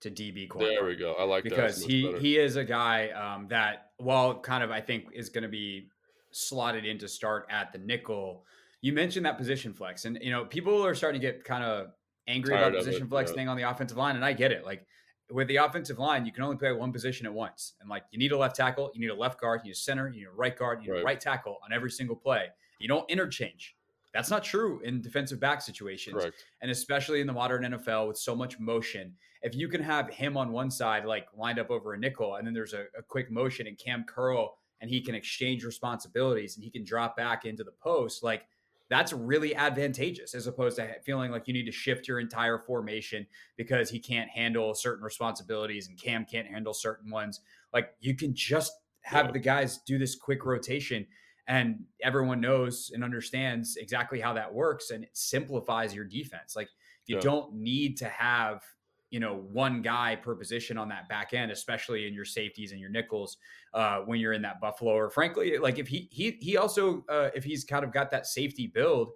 to 0.00 0.10
DB 0.10 0.48
Quan. 0.48 0.64
There 0.64 0.84
we 0.84 0.96
go. 0.96 1.14
I 1.18 1.24
like 1.24 1.44
because 1.44 1.82
he 1.82 2.06
better. 2.06 2.18
he 2.18 2.38
is 2.38 2.56
a 2.56 2.64
guy 2.64 3.10
um, 3.10 3.48
that, 3.48 3.90
while 3.98 4.40
kind 4.40 4.64
of 4.64 4.70
I 4.70 4.80
think 4.80 5.08
is 5.12 5.28
going 5.28 5.42
to 5.42 5.48
be 5.48 5.88
slotted 6.30 6.84
in 6.84 6.98
to 6.98 7.08
start 7.08 7.46
at 7.50 7.72
the 7.72 7.78
nickel 7.78 8.44
you 8.80 8.92
mentioned 8.92 9.26
that 9.26 9.38
position 9.38 9.72
flex, 9.72 10.04
and 10.04 10.18
you 10.22 10.30
know 10.30 10.44
people 10.44 10.84
are 10.84 10.94
starting 10.94 11.20
to 11.20 11.26
get 11.26 11.44
kind 11.44 11.64
of 11.64 11.88
angry 12.26 12.54
Tired 12.54 12.68
about 12.68 12.78
position 12.78 13.04
it, 13.04 13.08
flex 13.08 13.30
yeah. 13.30 13.36
thing 13.36 13.48
on 13.48 13.56
the 13.56 13.68
offensive 13.68 13.96
line, 13.96 14.16
and 14.16 14.24
I 14.24 14.32
get 14.32 14.52
it. 14.52 14.64
Like 14.64 14.86
with 15.30 15.48
the 15.48 15.56
offensive 15.56 15.98
line, 15.98 16.24
you 16.24 16.32
can 16.32 16.44
only 16.44 16.56
play 16.56 16.72
one 16.72 16.92
position 16.92 17.26
at 17.26 17.32
once, 17.32 17.74
and 17.80 17.90
like 17.90 18.04
you 18.10 18.18
need 18.18 18.32
a 18.32 18.38
left 18.38 18.56
tackle, 18.56 18.90
you 18.94 19.00
need 19.00 19.10
a 19.10 19.14
left 19.14 19.40
guard, 19.40 19.60
you 19.64 19.68
need 19.68 19.72
a 19.72 19.76
center, 19.76 20.08
you 20.08 20.20
need 20.20 20.26
a 20.26 20.32
right 20.32 20.56
guard, 20.56 20.80
you 20.82 20.88
need 20.88 20.96
right. 20.96 21.02
a 21.02 21.04
right 21.04 21.20
tackle 21.20 21.58
on 21.64 21.72
every 21.72 21.90
single 21.90 22.16
play. 22.16 22.46
You 22.78 22.88
don't 22.88 23.08
interchange. 23.10 23.74
That's 24.14 24.30
not 24.30 24.42
true 24.42 24.80
in 24.84 25.02
defensive 25.02 25.38
back 25.38 25.60
situations, 25.60 26.14
Correct. 26.14 26.44
and 26.62 26.70
especially 26.70 27.20
in 27.20 27.26
the 27.26 27.32
modern 27.32 27.64
NFL 27.64 28.08
with 28.08 28.16
so 28.16 28.34
much 28.34 28.58
motion. 28.58 29.14
If 29.42 29.54
you 29.54 29.68
can 29.68 29.82
have 29.82 30.08
him 30.08 30.36
on 30.36 30.50
one 30.50 30.70
side, 30.70 31.04
like 31.04 31.26
lined 31.36 31.58
up 31.58 31.70
over 31.70 31.94
a 31.94 31.98
nickel, 31.98 32.36
and 32.36 32.46
then 32.46 32.54
there's 32.54 32.72
a, 32.72 32.84
a 32.96 33.02
quick 33.06 33.30
motion, 33.30 33.66
and 33.66 33.76
Cam 33.76 34.04
Curl 34.04 34.56
and 34.80 34.90
he 34.90 35.00
can 35.00 35.14
exchange 35.14 35.64
responsibilities 35.64 36.56
and 36.56 36.64
he 36.64 36.70
can 36.70 36.84
drop 36.84 37.16
back 37.16 37.44
into 37.44 37.64
the 37.64 37.72
post, 37.72 38.22
like 38.22 38.44
that's 38.88 39.12
really 39.12 39.54
advantageous 39.54 40.34
as 40.34 40.46
opposed 40.46 40.76
to 40.76 40.88
feeling 41.04 41.30
like 41.30 41.46
you 41.46 41.52
need 41.52 41.66
to 41.66 41.72
shift 41.72 42.08
your 42.08 42.20
entire 42.20 42.58
formation 42.58 43.26
because 43.56 43.90
he 43.90 43.98
can't 43.98 44.30
handle 44.30 44.74
certain 44.74 45.04
responsibilities 45.04 45.88
and 45.88 46.00
Cam 46.00 46.24
can't 46.24 46.46
handle 46.46 46.72
certain 46.72 47.10
ones. 47.10 47.40
Like 47.72 47.94
you 48.00 48.16
can 48.16 48.34
just 48.34 48.72
have 49.02 49.26
yeah. 49.26 49.32
the 49.32 49.38
guys 49.38 49.78
do 49.86 49.98
this 49.98 50.14
quick 50.14 50.44
rotation 50.44 51.06
and 51.46 51.84
everyone 52.02 52.40
knows 52.40 52.90
and 52.94 53.04
understands 53.04 53.76
exactly 53.76 54.20
how 54.20 54.32
that 54.34 54.52
works 54.52 54.90
and 54.90 55.04
it 55.04 55.10
simplifies 55.12 55.94
your 55.94 56.04
defense. 56.04 56.56
Like 56.56 56.68
you 57.06 57.16
yeah. 57.16 57.22
don't 57.22 57.54
need 57.54 57.98
to 57.98 58.06
have 58.06 58.62
you 59.10 59.20
know 59.20 59.44
one 59.52 59.82
guy 59.82 60.16
per 60.16 60.34
position 60.34 60.76
on 60.76 60.88
that 60.88 61.08
back 61.08 61.32
end 61.32 61.50
especially 61.50 62.06
in 62.06 62.14
your 62.14 62.24
safeties 62.24 62.72
and 62.72 62.80
your 62.80 62.90
nickels 62.90 63.38
uh, 63.74 64.00
when 64.00 64.20
you're 64.20 64.32
in 64.32 64.42
that 64.42 64.60
buffalo 64.60 64.92
or 64.92 65.10
frankly 65.10 65.58
like 65.58 65.78
if 65.78 65.88
he 65.88 66.08
he 66.10 66.36
he 66.40 66.56
also 66.56 67.04
uh, 67.08 67.30
if 67.34 67.44
he's 67.44 67.64
kind 67.64 67.84
of 67.84 67.92
got 67.92 68.10
that 68.10 68.26
safety 68.26 68.66
build 68.66 69.10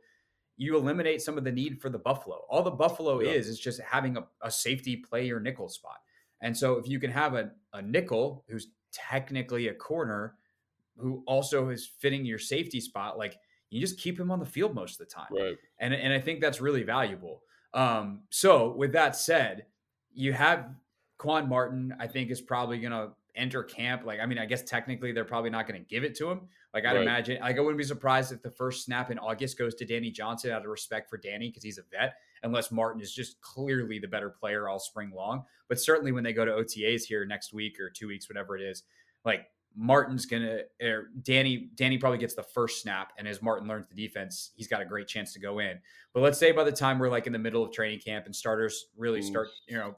you 0.56 0.76
eliminate 0.76 1.20
some 1.20 1.38
of 1.38 1.44
the 1.44 1.52
need 1.52 1.80
for 1.80 1.88
the 1.88 1.98
buffalo 1.98 2.40
all 2.48 2.62
the 2.62 2.70
buffalo 2.70 3.20
yeah. 3.20 3.30
is 3.30 3.48
is 3.48 3.58
just 3.58 3.80
having 3.80 4.16
a, 4.16 4.24
a, 4.42 4.50
safety 4.50 4.96
play 4.96 5.26
your 5.26 5.40
nickel 5.40 5.68
spot 5.68 5.98
and 6.40 6.56
so 6.56 6.74
if 6.74 6.88
you 6.88 6.98
can 6.98 7.10
have 7.10 7.34
a, 7.34 7.50
a 7.72 7.82
nickel 7.82 8.44
who's 8.48 8.68
technically 8.92 9.68
a 9.68 9.74
corner 9.74 10.34
who 10.96 11.22
also 11.26 11.70
is 11.70 11.86
fitting 11.86 12.24
your 12.24 12.38
safety 12.38 12.80
spot 12.80 13.18
like 13.18 13.38
you 13.70 13.80
just 13.80 13.98
keep 13.98 14.20
him 14.20 14.30
on 14.30 14.38
the 14.38 14.46
field 14.46 14.74
most 14.74 15.00
of 15.00 15.06
the 15.06 15.12
time 15.12 15.28
right. 15.30 15.56
and 15.78 15.94
and 15.94 16.12
i 16.12 16.20
think 16.20 16.40
that's 16.40 16.60
really 16.60 16.82
valuable 16.82 17.42
um, 17.74 18.24
so 18.28 18.74
with 18.76 18.92
that 18.92 19.16
said 19.16 19.64
you 20.14 20.32
have 20.32 20.70
Quan 21.18 21.48
Martin, 21.48 21.94
I 21.98 22.06
think, 22.06 22.30
is 22.30 22.40
probably 22.40 22.78
going 22.78 22.92
to 22.92 23.10
enter 23.34 23.62
camp. 23.62 24.04
Like, 24.04 24.20
I 24.20 24.26
mean, 24.26 24.38
I 24.38 24.46
guess 24.46 24.62
technically 24.62 25.12
they're 25.12 25.24
probably 25.24 25.50
not 25.50 25.66
going 25.66 25.80
to 25.80 25.86
give 25.86 26.04
it 26.04 26.14
to 26.16 26.30
him. 26.30 26.42
Like, 26.74 26.84
I'd 26.84 26.94
right. 26.94 27.02
imagine, 27.02 27.40
like, 27.40 27.56
I 27.56 27.60
wouldn't 27.60 27.78
be 27.78 27.84
surprised 27.84 28.32
if 28.32 28.42
the 28.42 28.50
first 28.50 28.84
snap 28.84 29.10
in 29.10 29.18
August 29.18 29.58
goes 29.58 29.74
to 29.76 29.84
Danny 29.84 30.10
Johnson 30.10 30.50
out 30.50 30.62
of 30.62 30.70
respect 30.70 31.10
for 31.10 31.18
Danny 31.18 31.48
because 31.48 31.62
he's 31.62 31.78
a 31.78 31.82
vet, 31.90 32.14
unless 32.42 32.70
Martin 32.70 33.00
is 33.00 33.12
just 33.12 33.40
clearly 33.40 33.98
the 33.98 34.08
better 34.08 34.30
player 34.30 34.68
all 34.68 34.78
spring 34.78 35.12
long. 35.14 35.44
But 35.68 35.80
certainly 35.80 36.12
when 36.12 36.24
they 36.24 36.32
go 36.32 36.44
to 36.44 36.52
OTAs 36.52 37.04
here 37.04 37.24
next 37.24 37.52
week 37.52 37.78
or 37.78 37.90
two 37.90 38.08
weeks, 38.08 38.28
whatever 38.28 38.56
it 38.56 38.62
is, 38.62 38.84
like, 39.24 39.46
Martin's 39.76 40.26
gonna 40.26 40.60
or 40.82 41.08
Danny 41.22 41.70
Danny 41.74 41.98
probably 41.98 42.18
gets 42.18 42.34
the 42.34 42.42
first 42.42 42.82
snap, 42.82 43.12
and 43.18 43.26
as 43.26 43.42
Martin 43.42 43.68
learns 43.68 43.86
the 43.88 43.94
defense, 43.94 44.50
he's 44.56 44.68
got 44.68 44.82
a 44.82 44.84
great 44.84 45.06
chance 45.06 45.32
to 45.32 45.40
go 45.40 45.58
in. 45.58 45.78
But 46.12 46.22
let's 46.22 46.38
say 46.38 46.52
by 46.52 46.64
the 46.64 46.72
time 46.72 46.98
we're 46.98 47.10
like 47.10 47.26
in 47.26 47.32
the 47.32 47.38
middle 47.38 47.64
of 47.64 47.72
training 47.72 48.00
camp 48.00 48.26
and 48.26 48.34
starters 48.34 48.86
really 48.96 49.20
mm. 49.20 49.24
start, 49.24 49.48
you 49.66 49.76
know, 49.76 49.96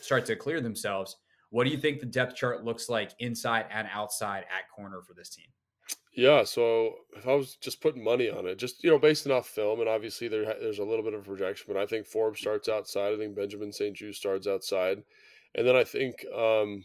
start 0.00 0.26
to 0.26 0.36
clear 0.36 0.60
themselves, 0.60 1.16
what 1.50 1.64
do 1.64 1.70
you 1.70 1.78
think 1.78 2.00
the 2.00 2.06
depth 2.06 2.36
chart 2.36 2.64
looks 2.64 2.88
like 2.88 3.12
inside 3.18 3.66
and 3.72 3.88
outside 3.92 4.44
at 4.44 4.70
corner 4.74 5.00
for 5.00 5.14
this 5.14 5.30
team? 5.30 5.46
Yeah, 6.16 6.44
so 6.44 6.94
if 7.16 7.26
I 7.26 7.34
was 7.34 7.56
just 7.56 7.80
putting 7.80 8.04
money 8.04 8.30
on 8.30 8.46
it, 8.46 8.56
just 8.56 8.84
you 8.84 8.90
know, 8.90 8.98
based 8.98 9.26
off 9.26 9.48
film, 9.48 9.80
and 9.80 9.88
obviously 9.88 10.28
there 10.28 10.44
there's 10.44 10.78
a 10.78 10.84
little 10.84 11.04
bit 11.04 11.14
of 11.14 11.24
projection, 11.24 11.66
but 11.66 11.80
I 11.80 11.86
think 11.86 12.06
Forbes 12.06 12.40
starts 12.40 12.68
outside. 12.68 13.12
I 13.12 13.16
think 13.16 13.34
Benjamin 13.34 13.72
St-Juste 13.72 14.20
starts 14.20 14.46
outside, 14.46 15.02
and 15.56 15.66
then 15.66 15.74
I 15.74 15.82
think 15.82 16.24
um, 16.32 16.84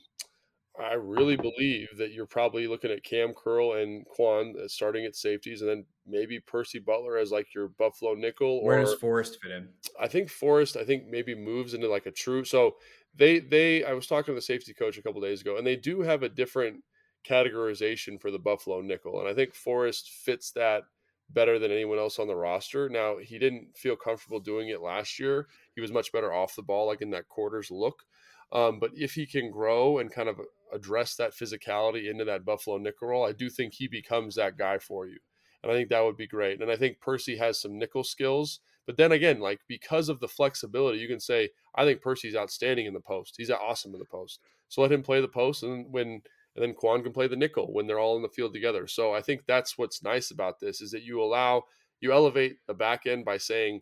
I 0.78 0.94
really 0.94 1.36
believe 1.36 1.90
that 1.98 2.14
you're 2.14 2.26
probably 2.26 2.68
looking 2.68 2.92
at 2.92 3.04
Cam 3.04 3.34
Curl 3.34 3.74
and 3.74 4.06
Quan 4.06 4.56
uh, 4.58 4.68
starting 4.68 5.06
at 5.06 5.16
safeties, 5.16 5.62
and 5.62 5.70
then 5.70 5.86
maybe 6.08 6.40
Percy 6.40 6.80
Butler 6.80 7.18
as 7.18 7.32
like 7.32 7.54
your 7.54 7.68
Buffalo 7.68 8.14
nickel. 8.14 8.64
Where 8.64 8.80
does 8.80 8.96
Forrest 8.96 9.40
fit 9.42 9.52
in? 9.52 9.70
I 10.00 10.08
think 10.08 10.30
Forrest, 10.30 10.78
I 10.78 10.86
think 10.86 11.08
maybe 11.08 11.36
moves 11.36 11.74
into 11.74 11.90
like 11.90 12.06
a 12.06 12.12
true. 12.12 12.44
So 12.46 12.76
they 13.16 13.40
they 13.40 13.84
I 13.84 13.94
was 13.94 14.08
talking 14.08 14.34
to 14.34 14.38
the 14.38 14.42
safety 14.42 14.74
coach 14.74 14.98
a 14.98 15.02
couple 15.02 15.22
days 15.22 15.42
ago, 15.42 15.58
and 15.58 15.68
they 15.68 15.76
do 15.76 16.02
have 16.02 16.24
a 16.24 16.30
different 16.30 16.84
categorization 17.28 18.22
for 18.22 18.32
the 18.32 18.40
Buffalo 18.40 18.82
nickel, 18.82 19.20
and 19.20 19.28
I 19.28 19.34
think 19.34 19.54
Forrest 19.54 20.10
fits 20.10 20.52
that 20.52 20.84
better 21.32 21.60
than 21.60 21.72
anyone 21.72 22.00
else 22.00 22.20
on 22.20 22.28
the 22.28 22.36
roster. 22.36 22.90
Now 22.90 23.18
he 23.18 23.38
didn't 23.38 23.78
feel 23.78 23.96
comfortable 23.96 24.40
doing 24.40 24.70
it 24.70 24.82
last 24.82 25.20
year. 25.20 25.48
He 25.76 25.82
was 25.82 25.92
much 25.92 26.12
better 26.12 26.34
off 26.34 26.56
the 26.56 26.64
ball, 26.64 26.88
like 26.88 27.02
in 27.02 27.12
that 27.12 27.30
quarters 27.30 27.70
look. 27.72 28.04
Um, 28.52 28.80
but 28.80 28.92
if 28.96 29.14
he 29.14 29.26
can 29.26 29.52
grow 29.52 30.00
and 30.00 30.12
kind 30.12 30.28
of 30.28 30.40
address 30.74 31.16
that 31.16 31.34
physicality 31.34 32.10
into 32.10 32.26
that 32.26 32.46
Buffalo 32.46 32.78
nickel 32.78 33.10
role, 33.10 33.26
I 33.26 33.32
do 33.32 33.50
think 33.50 33.74
he 33.74 33.88
becomes 33.88 34.36
that 34.36 34.58
guy 34.58 34.80
for 34.80 35.08
you. 35.08 35.20
And 35.62 35.72
I 35.72 35.76
think 35.76 35.90
that 35.90 36.04
would 36.04 36.18
be 36.18 36.28
great. 36.28 36.62
And 36.62 36.72
I 36.72 36.76
think 36.76 37.00
Percy 37.00 37.38
has 37.38 37.60
some 37.60 37.78
nickel 37.78 38.04
skills. 38.04 38.60
But 38.86 38.98
then 38.98 39.12
again, 39.12 39.40
like 39.40 39.60
because 39.68 40.10
of 40.10 40.20
the 40.20 40.28
flexibility, 40.28 40.98
you 40.98 41.08
can 41.08 41.20
say, 41.20 41.50
I 41.76 41.84
think 41.86 42.02
Percy's 42.02 42.36
outstanding 42.36 42.88
in 42.88 42.94
the 42.94 43.00
post. 43.00 43.36
He's 43.38 43.52
awesome 43.52 43.94
in 43.94 44.00
the 44.00 44.06
post. 44.06 44.40
So 44.68 44.82
let 44.82 44.92
him 44.92 45.04
play 45.04 45.22
the 45.22 45.28
post 45.28 45.64
and 45.64 45.92
when 45.92 46.22
and 46.56 46.64
then 46.64 46.74
Quan 46.74 47.04
can 47.04 47.14
play 47.14 47.28
the 47.28 47.36
nickel 47.36 47.72
when 47.72 47.88
they're 47.88 48.00
all 48.00 48.16
in 48.16 48.22
the 48.22 48.30
field 48.30 48.54
together. 48.54 48.88
So 48.88 49.14
I 49.14 49.22
think 49.22 49.42
that's 49.48 49.78
what's 49.78 50.04
nice 50.04 50.32
about 50.32 50.60
this 50.60 50.82
is 50.82 50.92
that 50.92 51.04
you 51.04 51.22
allow 51.22 51.64
you 52.02 52.12
elevate 52.12 52.58
the 52.68 52.74
back 52.74 53.06
end 53.06 53.26
by 53.26 53.38
saying 53.38 53.82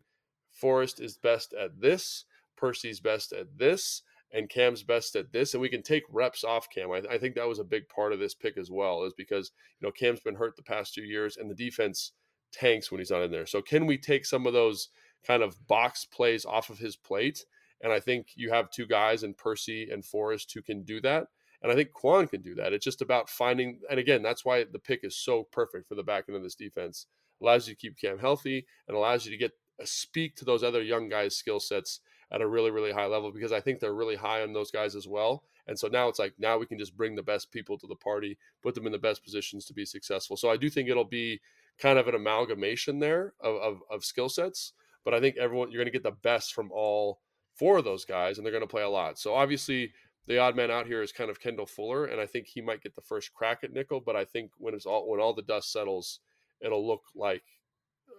Forrest 0.51 0.99
is 0.99 1.17
best 1.17 1.53
at 1.53 1.79
this, 1.79 2.25
Percy's 2.55 2.99
best 2.99 3.31
at 3.31 3.45
this, 3.57 4.01
and 4.31 4.49
Cam's 4.49 4.83
best 4.83 5.15
at 5.15 5.31
this, 5.31 5.53
and 5.53 5.61
we 5.61 5.69
can 5.69 5.83
take 5.83 6.03
reps 6.09 6.43
off 6.43 6.69
Cam. 6.69 6.91
I, 6.91 7.01
I, 7.09 7.17
think 7.17 7.35
that 7.35 7.47
was 7.47 7.59
a 7.59 7.63
big 7.63 7.87
part 7.87 8.11
of 8.11 8.19
this 8.19 8.33
pick 8.33 8.57
as 8.57 8.69
well, 8.69 9.03
is 9.03 9.13
because 9.13 9.51
you 9.79 9.87
know 9.87 9.91
Cam's 9.91 10.19
been 10.19 10.35
hurt 10.35 10.55
the 10.55 10.63
past 10.63 10.93
two 10.93 11.03
years, 11.03 11.37
and 11.37 11.49
the 11.49 11.55
defense 11.55 12.11
tanks 12.51 12.91
when 12.91 12.99
he's 12.99 13.11
not 13.11 13.23
in 13.23 13.31
there. 13.31 13.45
So 13.45 13.61
can 13.61 13.85
we 13.85 13.97
take 13.97 14.25
some 14.25 14.45
of 14.47 14.53
those 14.53 14.89
kind 15.25 15.43
of 15.43 15.67
box 15.67 16.05
plays 16.05 16.45
off 16.45 16.69
of 16.69 16.79
his 16.79 16.95
plate? 16.95 17.45
And 17.81 17.93
I 17.93 17.99
think 17.99 18.29
you 18.35 18.49
have 18.49 18.71
two 18.71 18.87
guys 18.87 19.23
in 19.23 19.33
Percy 19.33 19.89
and 19.91 20.03
Forrest 20.03 20.51
who 20.53 20.61
can 20.61 20.83
do 20.83 20.99
that. 21.01 21.27
And 21.61 21.71
I 21.71 21.75
think 21.75 21.91
Quan 21.91 22.27
can 22.27 22.41
do 22.41 22.55
that. 22.55 22.73
It's 22.73 22.85
just 22.85 23.01
about 23.01 23.29
finding, 23.29 23.79
and 23.89 23.99
again, 23.99 24.21
that's 24.21 24.45
why 24.45 24.63
the 24.63 24.79
pick 24.79 25.03
is 25.03 25.15
so 25.15 25.43
perfect 25.51 25.87
for 25.87 25.95
the 25.95 26.03
back 26.03 26.25
end 26.27 26.37
of 26.37 26.43
this 26.43 26.55
defense. 26.55 27.07
Allows 27.41 27.67
you 27.67 27.73
to 27.73 27.79
keep 27.79 27.99
Cam 27.99 28.19
healthy 28.19 28.65
and 28.87 28.95
allows 28.95 29.25
you 29.25 29.31
to 29.31 29.37
get 29.37 29.51
speak 29.83 30.35
to 30.35 30.45
those 30.45 30.63
other 30.63 30.81
young 30.81 31.09
guys' 31.09 31.35
skill 31.35 31.59
sets 31.59 31.99
at 32.31 32.41
a 32.41 32.47
really, 32.47 32.71
really 32.71 32.91
high 32.91 33.05
level 33.05 33.31
because 33.31 33.51
I 33.51 33.61
think 33.61 33.79
they're 33.79 33.93
really 33.93 34.15
high 34.15 34.41
on 34.41 34.53
those 34.53 34.71
guys 34.71 34.95
as 34.95 35.07
well. 35.07 35.43
And 35.67 35.77
so 35.77 35.87
now 35.87 36.07
it's 36.07 36.19
like, 36.19 36.33
now 36.37 36.57
we 36.57 36.65
can 36.65 36.79
just 36.79 36.97
bring 36.97 37.15
the 37.15 37.23
best 37.23 37.51
people 37.51 37.77
to 37.77 37.87
the 37.87 37.95
party, 37.95 38.37
put 38.63 38.73
them 38.73 38.85
in 38.85 38.91
the 38.91 38.97
best 38.97 39.23
positions 39.23 39.65
to 39.65 39.73
be 39.73 39.85
successful. 39.85 40.37
So 40.37 40.49
I 40.49 40.57
do 40.57 40.69
think 40.69 40.89
it'll 40.89 41.03
be 41.03 41.39
kind 41.77 41.99
of 41.99 42.07
an 42.07 42.15
amalgamation 42.15 42.99
there 42.99 43.33
of, 43.39 43.55
of, 43.57 43.79
of 43.91 44.05
skill 44.05 44.29
sets. 44.29 44.73
But 45.05 45.13
I 45.13 45.19
think 45.19 45.37
everyone, 45.37 45.71
you're 45.71 45.79
going 45.79 45.91
to 45.91 45.97
get 45.97 46.03
the 46.03 46.11
best 46.11 46.53
from 46.53 46.71
all 46.71 47.19
four 47.55 47.77
of 47.77 47.85
those 47.85 48.05
guys, 48.05 48.37
and 48.37 48.45
they're 48.45 48.51
going 48.51 48.61
to 48.61 48.67
play 48.67 48.83
a 48.83 48.89
lot. 48.89 49.19
So 49.19 49.33
obviously, 49.33 49.91
the 50.27 50.37
odd 50.37 50.55
man 50.55 50.69
out 50.69 50.87
here 50.87 51.01
is 51.01 51.11
kind 51.11 51.29
of 51.29 51.39
Kendall 51.39 51.65
Fuller, 51.65 52.05
and 52.05 52.19
I 52.19 52.25
think 52.25 52.47
he 52.47 52.61
might 52.61 52.83
get 52.83 52.95
the 52.95 53.01
first 53.01 53.33
crack 53.33 53.63
at 53.63 53.73
nickel. 53.73 54.01
But 54.01 54.15
I 54.15 54.25
think 54.25 54.51
when 54.57 54.73
it's 54.73 54.85
all 54.85 55.09
when 55.09 55.19
all 55.19 55.33
the 55.33 55.41
dust 55.41 55.71
settles, 55.71 56.19
it'll 56.61 56.85
look 56.85 57.03
like 57.15 57.43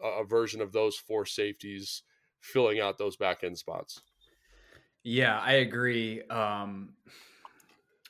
a, 0.03 0.23
a 0.23 0.25
version 0.25 0.61
of 0.61 0.73
those 0.73 0.97
four 0.97 1.27
safeties 1.27 2.03
filling 2.41 2.81
out 2.81 2.99
those 2.99 3.17
back 3.17 3.45
end 3.45 3.59
spots. 3.59 4.01
Yeah, 5.03 5.39
I 5.39 5.55
agree. 5.55 6.23
Um, 6.25 6.91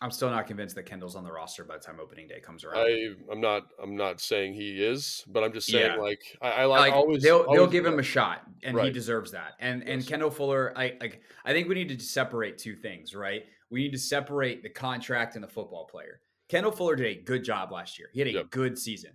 I'm 0.01 0.13
still 0.13 0.31
not 0.31 0.47
convinced 0.47 0.77
that 0.77 0.85
Kendall's 0.85 1.17
on 1.17 1.25
the 1.25 1.33
roster 1.33 1.65
by 1.65 1.77
the 1.77 1.83
time 1.83 1.99
opening 2.01 2.29
day 2.29 2.39
comes 2.39 2.65
around. 2.65 2.87
I, 2.87 3.15
I'm 3.33 3.41
not. 3.41 3.67
I'm 3.83 3.97
not 3.97 4.21
saying 4.21 4.55
he 4.55 4.83
is, 4.83 5.25
but 5.27 5.43
I'm 5.43 5.53
just 5.53 5.67
saying 5.67 5.95
yeah. 5.97 6.01
like 6.01 6.21
I, 6.41 6.51
I 6.51 6.65
like, 6.67 6.81
like, 6.81 6.93
always. 6.93 7.23
They'll 7.23 7.39
always 7.41 7.59
they'll 7.59 7.67
give 7.67 7.85
him 7.85 7.99
a 7.99 8.03
shot, 8.05 8.43
and 8.63 8.77
right. 8.77 8.87
he 8.87 8.93
deserves 8.93 9.33
that. 9.33 9.55
And 9.59 9.81
yes. 9.81 9.91
and 9.91 10.07
Kendall 10.07 10.31
Fuller, 10.31 10.73
I 10.77 10.97
like. 11.01 11.21
I 11.45 11.53
think 11.53 11.69
we 11.69 11.75
need 11.75 11.89
to 11.89 11.99
separate 11.99 12.59
two 12.59 12.77
things, 12.77 13.13
right? 13.13 13.45
We 13.71 13.83
need 13.83 13.93
to 13.93 13.99
separate 13.99 14.63
the 14.63 14.71
contract 14.71 15.35
and 15.35 15.45
the 15.45 15.49
football 15.49 15.85
player. 15.85 16.21
Kendall 16.49 16.73
Fuller 16.73 16.97
did 16.97 17.07
a 17.07 17.21
good 17.21 17.45
job 17.45 17.71
last 17.73 17.99
year. 17.99 18.09
He 18.13 18.21
had 18.21 18.29
a 18.29 18.33
yep. 18.33 18.51
good 18.51 18.79
season, 18.79 19.13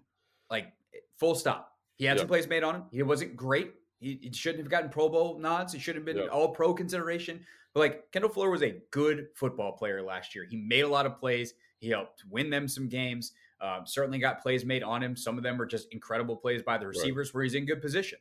like 0.51 0.71
full 1.17 1.35
stop. 1.35 1.71
He 1.95 2.05
had 2.05 2.13
yep. 2.13 2.19
some 2.19 2.27
plays 2.27 2.47
made 2.47 2.63
on 2.63 2.75
him. 2.75 2.83
He 2.91 3.01
wasn't 3.03 3.35
great. 3.35 3.73
He, 3.99 4.19
he, 4.21 4.33
shouldn't 4.33 4.63
have 4.63 4.69
gotten 4.69 4.89
Pro 4.89 5.09
Bowl 5.09 5.39
nods. 5.39 5.73
He 5.73 5.79
shouldn't 5.79 6.05
have 6.05 6.15
been 6.15 6.23
yep. 6.23 6.33
All 6.33 6.49
Pro 6.49 6.73
consideration. 6.73 7.43
But 7.73 7.79
like 7.79 8.11
Kendall 8.11 8.29
Fuller 8.29 8.49
was 8.49 8.61
a 8.61 8.75
good 8.91 9.27
football 9.33 9.71
player 9.71 10.01
last 10.01 10.35
year. 10.35 10.45
He 10.49 10.57
made 10.57 10.81
a 10.81 10.87
lot 10.87 11.05
of 11.05 11.17
plays. 11.17 11.53
He 11.79 11.89
helped 11.89 12.23
win 12.29 12.49
them 12.49 12.67
some 12.67 12.87
games. 12.87 13.31
Um, 13.61 13.85
certainly 13.85 14.19
got 14.19 14.41
plays 14.41 14.65
made 14.65 14.83
on 14.83 15.01
him. 15.01 15.15
Some 15.15 15.37
of 15.37 15.43
them 15.43 15.57
were 15.57 15.65
just 15.65 15.87
incredible 15.91 16.35
plays 16.35 16.61
by 16.61 16.77
the 16.77 16.85
receivers 16.85 17.29
right. 17.29 17.35
where 17.35 17.43
he's 17.45 17.55
in 17.55 17.65
good 17.65 17.81
position. 17.81 18.19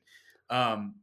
Um, 0.51 0.95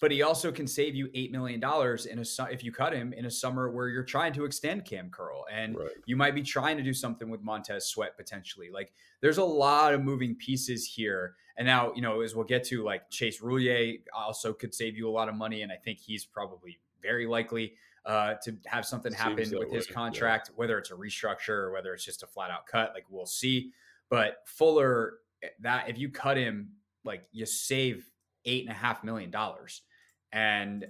but 0.00 0.10
he 0.10 0.22
also 0.22 0.52
can 0.52 0.66
save 0.66 0.94
you 0.94 1.08
eight 1.14 1.32
million 1.32 1.60
dollars 1.60 2.06
in 2.06 2.18
a 2.18 2.24
if 2.50 2.62
you 2.62 2.72
cut 2.72 2.92
him 2.92 3.12
in 3.12 3.26
a 3.26 3.30
summer 3.30 3.70
where 3.70 3.88
you're 3.88 4.04
trying 4.04 4.32
to 4.34 4.44
extend 4.44 4.84
Cam 4.84 5.10
Curl 5.10 5.44
and 5.52 5.76
right. 5.76 5.88
you 6.06 6.16
might 6.16 6.34
be 6.34 6.42
trying 6.42 6.76
to 6.76 6.82
do 6.82 6.92
something 6.92 7.30
with 7.30 7.42
Montez 7.42 7.86
Sweat 7.86 8.16
potentially. 8.16 8.70
Like 8.70 8.92
there's 9.20 9.38
a 9.38 9.44
lot 9.44 9.94
of 9.94 10.02
moving 10.02 10.34
pieces 10.34 10.84
here. 10.84 11.34
And 11.56 11.66
now 11.66 11.92
you 11.94 12.02
know 12.02 12.20
as 12.20 12.34
we'll 12.34 12.44
get 12.44 12.64
to 12.64 12.84
like 12.84 13.08
Chase 13.10 13.40
Roullier 13.40 14.00
also 14.12 14.52
could 14.52 14.74
save 14.74 14.96
you 14.96 15.08
a 15.08 15.12
lot 15.12 15.28
of 15.28 15.34
money, 15.34 15.62
and 15.62 15.72
I 15.72 15.76
think 15.76 15.98
he's 15.98 16.24
probably 16.24 16.78
very 17.00 17.26
likely 17.26 17.74
uh, 18.06 18.34
to 18.42 18.56
have 18.66 18.84
something 18.84 19.12
happen 19.12 19.50
with 19.56 19.72
his 19.72 19.86
contract, 19.86 20.50
yeah. 20.50 20.54
whether 20.56 20.78
it's 20.78 20.90
a 20.90 20.94
restructure 20.94 21.48
or 21.48 21.72
whether 21.72 21.94
it's 21.94 22.04
just 22.04 22.22
a 22.22 22.26
flat 22.26 22.50
out 22.50 22.66
cut. 22.66 22.92
Like 22.94 23.06
we'll 23.08 23.26
see. 23.26 23.72
But 24.10 24.42
Fuller, 24.46 25.14
eh, 25.42 25.48
that 25.60 25.88
if 25.88 25.98
you 25.98 26.10
cut 26.10 26.36
him, 26.36 26.70
like 27.04 27.26
you 27.32 27.46
save 27.46 28.10
eight 28.44 28.64
and 28.64 28.72
a 28.72 28.78
half 28.78 29.04
million 29.04 29.30
dollars. 29.30 29.82
And 30.32 30.86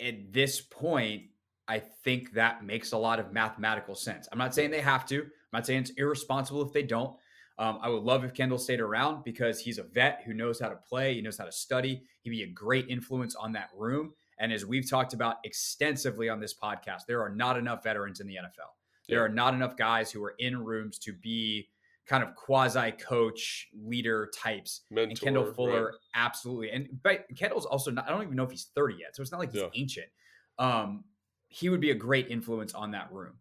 at 0.00 0.32
this 0.32 0.60
point, 0.60 1.24
I 1.68 1.78
think 1.78 2.32
that 2.32 2.64
makes 2.64 2.92
a 2.92 2.98
lot 2.98 3.20
of 3.20 3.32
mathematical 3.32 3.94
sense. 3.94 4.28
I'm 4.32 4.38
not 4.38 4.54
saying 4.54 4.70
they 4.70 4.80
have 4.80 5.06
to. 5.06 5.20
I'm 5.20 5.28
not 5.52 5.66
saying 5.66 5.82
it's 5.82 5.90
irresponsible 5.90 6.62
if 6.62 6.72
they 6.72 6.82
don't. 6.82 7.14
Um, 7.58 7.78
I 7.82 7.90
would 7.90 8.02
love 8.02 8.24
if 8.24 8.32
Kendall 8.32 8.58
stayed 8.58 8.80
around 8.80 9.22
because 9.22 9.60
he's 9.60 9.78
a 9.78 9.82
vet 9.82 10.22
who 10.24 10.32
knows 10.32 10.58
how 10.58 10.70
to 10.70 10.76
play, 10.76 11.14
he 11.14 11.20
knows 11.20 11.36
how 11.36 11.44
to 11.44 11.52
study. 11.52 12.02
He'd 12.22 12.30
be 12.30 12.42
a 12.42 12.46
great 12.46 12.88
influence 12.88 13.34
on 13.34 13.52
that 13.52 13.68
room. 13.76 14.14
And 14.38 14.50
as 14.50 14.64
we've 14.64 14.88
talked 14.88 15.12
about 15.12 15.36
extensively 15.44 16.30
on 16.30 16.40
this 16.40 16.54
podcast, 16.54 17.02
there 17.06 17.20
are 17.20 17.28
not 17.28 17.58
enough 17.58 17.84
veterans 17.84 18.20
in 18.20 18.26
the 18.26 18.36
NFL. 18.36 18.70
There 19.08 19.22
are 19.22 19.28
not 19.28 19.54
enough 19.54 19.76
guys 19.76 20.10
who 20.10 20.24
are 20.24 20.34
in 20.38 20.64
rooms 20.64 20.98
to 21.00 21.12
be 21.12 21.68
kind 22.10 22.24
of 22.24 22.34
quasi 22.34 22.90
coach 22.90 23.68
leader 23.72 24.28
types. 24.36 24.82
Mentor, 24.90 25.10
and 25.10 25.20
Kendall 25.20 25.54
Fuller, 25.54 25.84
right. 25.84 25.94
absolutely. 26.16 26.72
And 26.72 26.88
but 27.04 27.24
Kendall's 27.36 27.66
also 27.66 27.92
not, 27.92 28.06
I 28.08 28.10
don't 28.10 28.22
even 28.24 28.34
know 28.34 28.42
if 28.42 28.50
he's 28.50 28.72
30 28.74 28.96
yet. 28.96 29.14
So 29.14 29.22
it's 29.22 29.30
not 29.30 29.38
like 29.38 29.52
he's 29.52 29.62
Yeah. 29.62 29.68
ancient. 29.74 30.08
Um, 30.58 31.04
he 31.46 31.68
would 31.68 31.80
be 31.80 31.92
a 31.92 31.94
great 31.94 32.28
influence 32.28 32.74
on 32.74 32.90
that 32.90 33.12
room. 33.12 33.38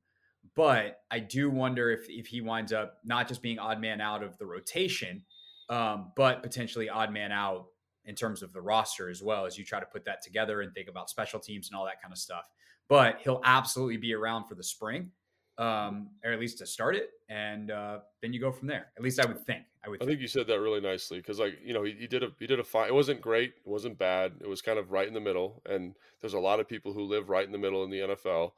But 0.55 0.99
I 1.09 1.19
do 1.19 1.49
wonder 1.49 1.89
if 1.89 2.07
if 2.09 2.27
he 2.27 2.41
winds 2.41 2.71
up 2.71 2.99
not 3.03 3.27
just 3.27 3.41
being 3.41 3.57
odd 3.57 3.81
man 3.81 4.01
out 4.01 4.21
of 4.23 4.37
the 4.37 4.45
rotation, 4.45 5.25
um, 5.69 6.11
but 6.15 6.43
potentially 6.43 6.89
odd 6.89 7.11
man 7.11 7.31
out 7.31 7.67
in 8.05 8.13
terms 8.15 8.43
of 8.43 8.53
the 8.53 8.61
roster 8.61 9.09
as 9.09 9.21
well 9.23 9.45
as 9.47 9.57
you 9.57 9.65
try 9.65 9.79
to 9.79 9.85
put 9.87 10.05
that 10.05 10.21
together 10.23 10.61
and 10.61 10.73
think 10.75 10.87
about 10.89 11.09
special 11.09 11.39
teams 11.39 11.69
and 11.69 11.75
all 11.77 11.85
that 11.85 12.01
kind 12.01 12.11
of 12.11 12.17
stuff. 12.19 12.45
But 12.87 13.19
he'll 13.21 13.41
absolutely 13.43 13.97
be 13.97 14.13
around 14.13 14.45
for 14.47 14.55
the 14.55 14.63
spring, 14.63 15.11
um, 15.59 16.09
or 16.23 16.31
at 16.31 16.39
least 16.39 16.57
to 16.59 16.65
start 16.65 16.95
it, 16.95 17.09
and 17.27 17.69
uh, 17.69 17.99
then 18.21 18.31
you 18.31 18.39
go 18.39 18.51
from 18.51 18.67
there. 18.67 18.87
At 18.97 19.03
least 19.03 19.19
I 19.19 19.25
would 19.25 19.45
think. 19.45 19.63
I 19.85 19.89
would. 19.89 19.97
I 19.97 20.05
think. 20.05 20.11
think 20.11 20.21
you 20.21 20.27
said 20.27 20.47
that 20.47 20.59
really 20.61 20.79
nicely 20.79 21.17
because, 21.19 21.39
like, 21.39 21.59
you 21.63 21.73
know, 21.73 21.83
he, 21.83 21.91
he 21.99 22.07
did 22.07 22.23
a 22.23 22.29
he 22.39 22.47
did 22.47 22.59
a 22.59 22.63
fine. 22.63 22.87
It 22.87 22.93
wasn't 22.93 23.19
great. 23.19 23.53
It 23.65 23.69
wasn't 23.69 23.99
bad. 23.99 24.33
It 24.39 24.47
was 24.47 24.61
kind 24.61 24.79
of 24.79 24.91
right 24.91 25.07
in 25.07 25.13
the 25.13 25.19
middle. 25.19 25.61
And 25.65 25.95
there's 26.21 26.33
a 26.33 26.39
lot 26.39 26.61
of 26.61 26.69
people 26.69 26.93
who 26.93 27.03
live 27.03 27.29
right 27.29 27.45
in 27.45 27.51
the 27.51 27.57
middle 27.57 27.83
in 27.83 27.89
the 27.89 27.99
NFL. 27.99 28.51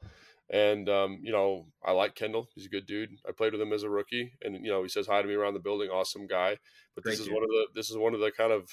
And 0.48 0.88
um, 0.88 1.18
you 1.22 1.32
know, 1.32 1.66
I 1.84 1.90
like 1.90 2.14
Kendall. 2.14 2.48
He's 2.54 2.66
a 2.66 2.70
good 2.70 2.86
dude. 2.86 3.10
I 3.28 3.32
played 3.32 3.52
with 3.52 3.60
him 3.60 3.72
as 3.72 3.82
a 3.82 3.90
rookie, 3.90 4.32
and 4.42 4.64
you 4.64 4.70
know, 4.70 4.82
he 4.84 4.88
says 4.88 5.08
hi 5.08 5.20
to 5.22 5.28
me 5.28 5.34
around 5.34 5.54
the 5.54 5.60
building. 5.60 5.90
Awesome 5.90 6.28
guy. 6.28 6.56
But 6.94 7.04
this 7.04 7.16
Great 7.16 7.20
is 7.20 7.26
dude. 7.26 7.34
one 7.34 7.42
of 7.42 7.48
the 7.50 7.66
this 7.74 7.90
is 7.90 7.96
one 7.96 8.14
of 8.14 8.20
the 8.20 8.30
kind 8.30 8.52
of 8.52 8.68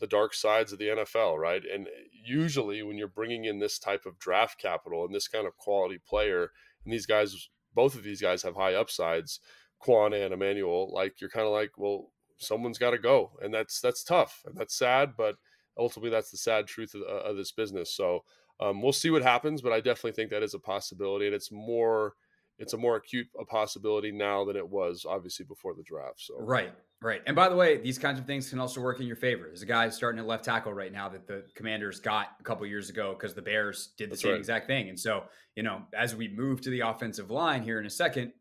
the 0.00 0.06
dark 0.06 0.34
sides 0.34 0.72
of 0.72 0.78
the 0.78 0.86
NFL, 0.86 1.36
right? 1.38 1.62
And 1.72 1.88
usually, 2.12 2.82
when 2.82 2.96
you're 2.96 3.08
bringing 3.08 3.44
in 3.44 3.58
this 3.58 3.78
type 3.78 4.06
of 4.06 4.18
draft 4.18 4.60
capital 4.60 5.04
and 5.04 5.14
this 5.14 5.28
kind 5.28 5.46
of 5.46 5.56
quality 5.56 5.98
player, 6.08 6.50
and 6.84 6.92
these 6.92 7.06
guys, 7.06 7.48
both 7.74 7.94
of 7.94 8.02
these 8.02 8.20
guys 8.20 8.42
have 8.42 8.56
high 8.56 8.74
upsides, 8.74 9.40
Quan 9.78 10.12
and 10.12 10.34
Emmanuel, 10.34 10.92
like 10.92 11.20
you're 11.20 11.30
kind 11.30 11.46
of 11.46 11.52
like, 11.52 11.72
well, 11.76 12.10
someone's 12.38 12.78
got 12.78 12.90
to 12.90 12.98
go, 12.98 13.32
and 13.42 13.52
that's 13.52 13.80
that's 13.80 14.02
tough 14.02 14.42
and 14.46 14.56
that's 14.56 14.76
sad, 14.76 15.14
but 15.16 15.36
ultimately 15.78 16.10
that's 16.10 16.30
the 16.30 16.36
sad 16.36 16.66
truth 16.66 16.94
of, 16.94 17.02
of 17.02 17.36
this 17.36 17.52
business. 17.52 17.94
So 17.94 18.24
um, 18.60 18.82
we'll 18.82 18.92
see 18.92 19.10
what 19.10 19.22
happens, 19.22 19.62
but 19.62 19.72
I 19.72 19.80
definitely 19.80 20.12
think 20.12 20.30
that 20.30 20.42
is 20.42 20.54
a 20.54 20.58
possibility, 20.58 21.26
and 21.26 21.34
it's 21.34 21.52
more 21.52 22.14
it's 22.58 22.72
a 22.72 22.78
more 22.78 22.96
acute 22.96 23.28
a 23.38 23.44
possibility 23.44 24.10
now 24.10 24.44
than 24.44 24.56
it 24.56 24.68
was 24.68 25.06
obviously 25.08 25.44
before 25.44 25.74
the 25.74 25.84
draft. 25.84 26.20
So 26.20 26.34
Right, 26.40 26.72
right. 27.00 27.22
And 27.26 27.36
by 27.36 27.48
the 27.48 27.56
way, 27.56 27.76
these 27.78 27.98
kinds 27.98 28.18
of 28.18 28.26
things 28.26 28.50
can 28.50 28.58
also 28.58 28.80
work 28.80 29.00
in 29.00 29.06
your 29.06 29.16
favor. 29.16 29.44
There's 29.46 29.62
a 29.62 29.66
guy 29.66 29.88
starting 29.88 30.18
at 30.18 30.26
left 30.26 30.44
tackle 30.44 30.72
right 30.72 30.92
now 30.92 31.08
that 31.08 31.26
the 31.26 31.44
Commanders 31.54 32.00
got 32.00 32.28
a 32.40 32.42
couple 32.42 32.66
years 32.66 32.90
ago 32.90 33.14
because 33.18 33.34
the 33.34 33.42
Bears 33.42 33.90
did 33.96 34.08
the 34.08 34.10
That's 34.10 34.22
same 34.22 34.32
right. 34.32 34.38
exact 34.38 34.66
thing. 34.66 34.88
And 34.88 34.98
so, 34.98 35.24
you 35.54 35.62
know, 35.62 35.82
as 35.96 36.14
we 36.14 36.28
move 36.28 36.60
to 36.62 36.70
the 36.70 36.80
offensive 36.80 37.30
line 37.30 37.62
here 37.62 37.78
in 37.78 37.86
a 37.86 37.90
second, 37.90 38.32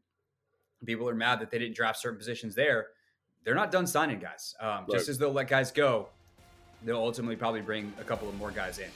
people 0.86 1.08
are 1.10 1.16
mad 1.16 1.40
that 1.40 1.52
they 1.52 1.60
didn't 1.60 1.76
draft 1.76 2.00
certain 2.00 2.18
positions 2.18 2.56
there. 2.56 2.88
They're 3.44 3.56
not 3.56 3.72
done 3.72 3.88
signing 3.88 4.20
guys. 4.20 4.56
Um, 4.60 4.86
Just 4.92 5.10
as 5.10 5.18
they'll 5.18 5.32
let 5.32 5.48
guys 5.48 5.72
go, 5.72 6.10
they'll 6.84 6.98
ultimately 6.98 7.36
probably 7.36 7.62
bring 7.62 7.94
a 8.00 8.04
couple 8.04 8.28
of 8.28 8.36
more 8.36 8.52
guys 8.52 8.80
in. 8.80 8.90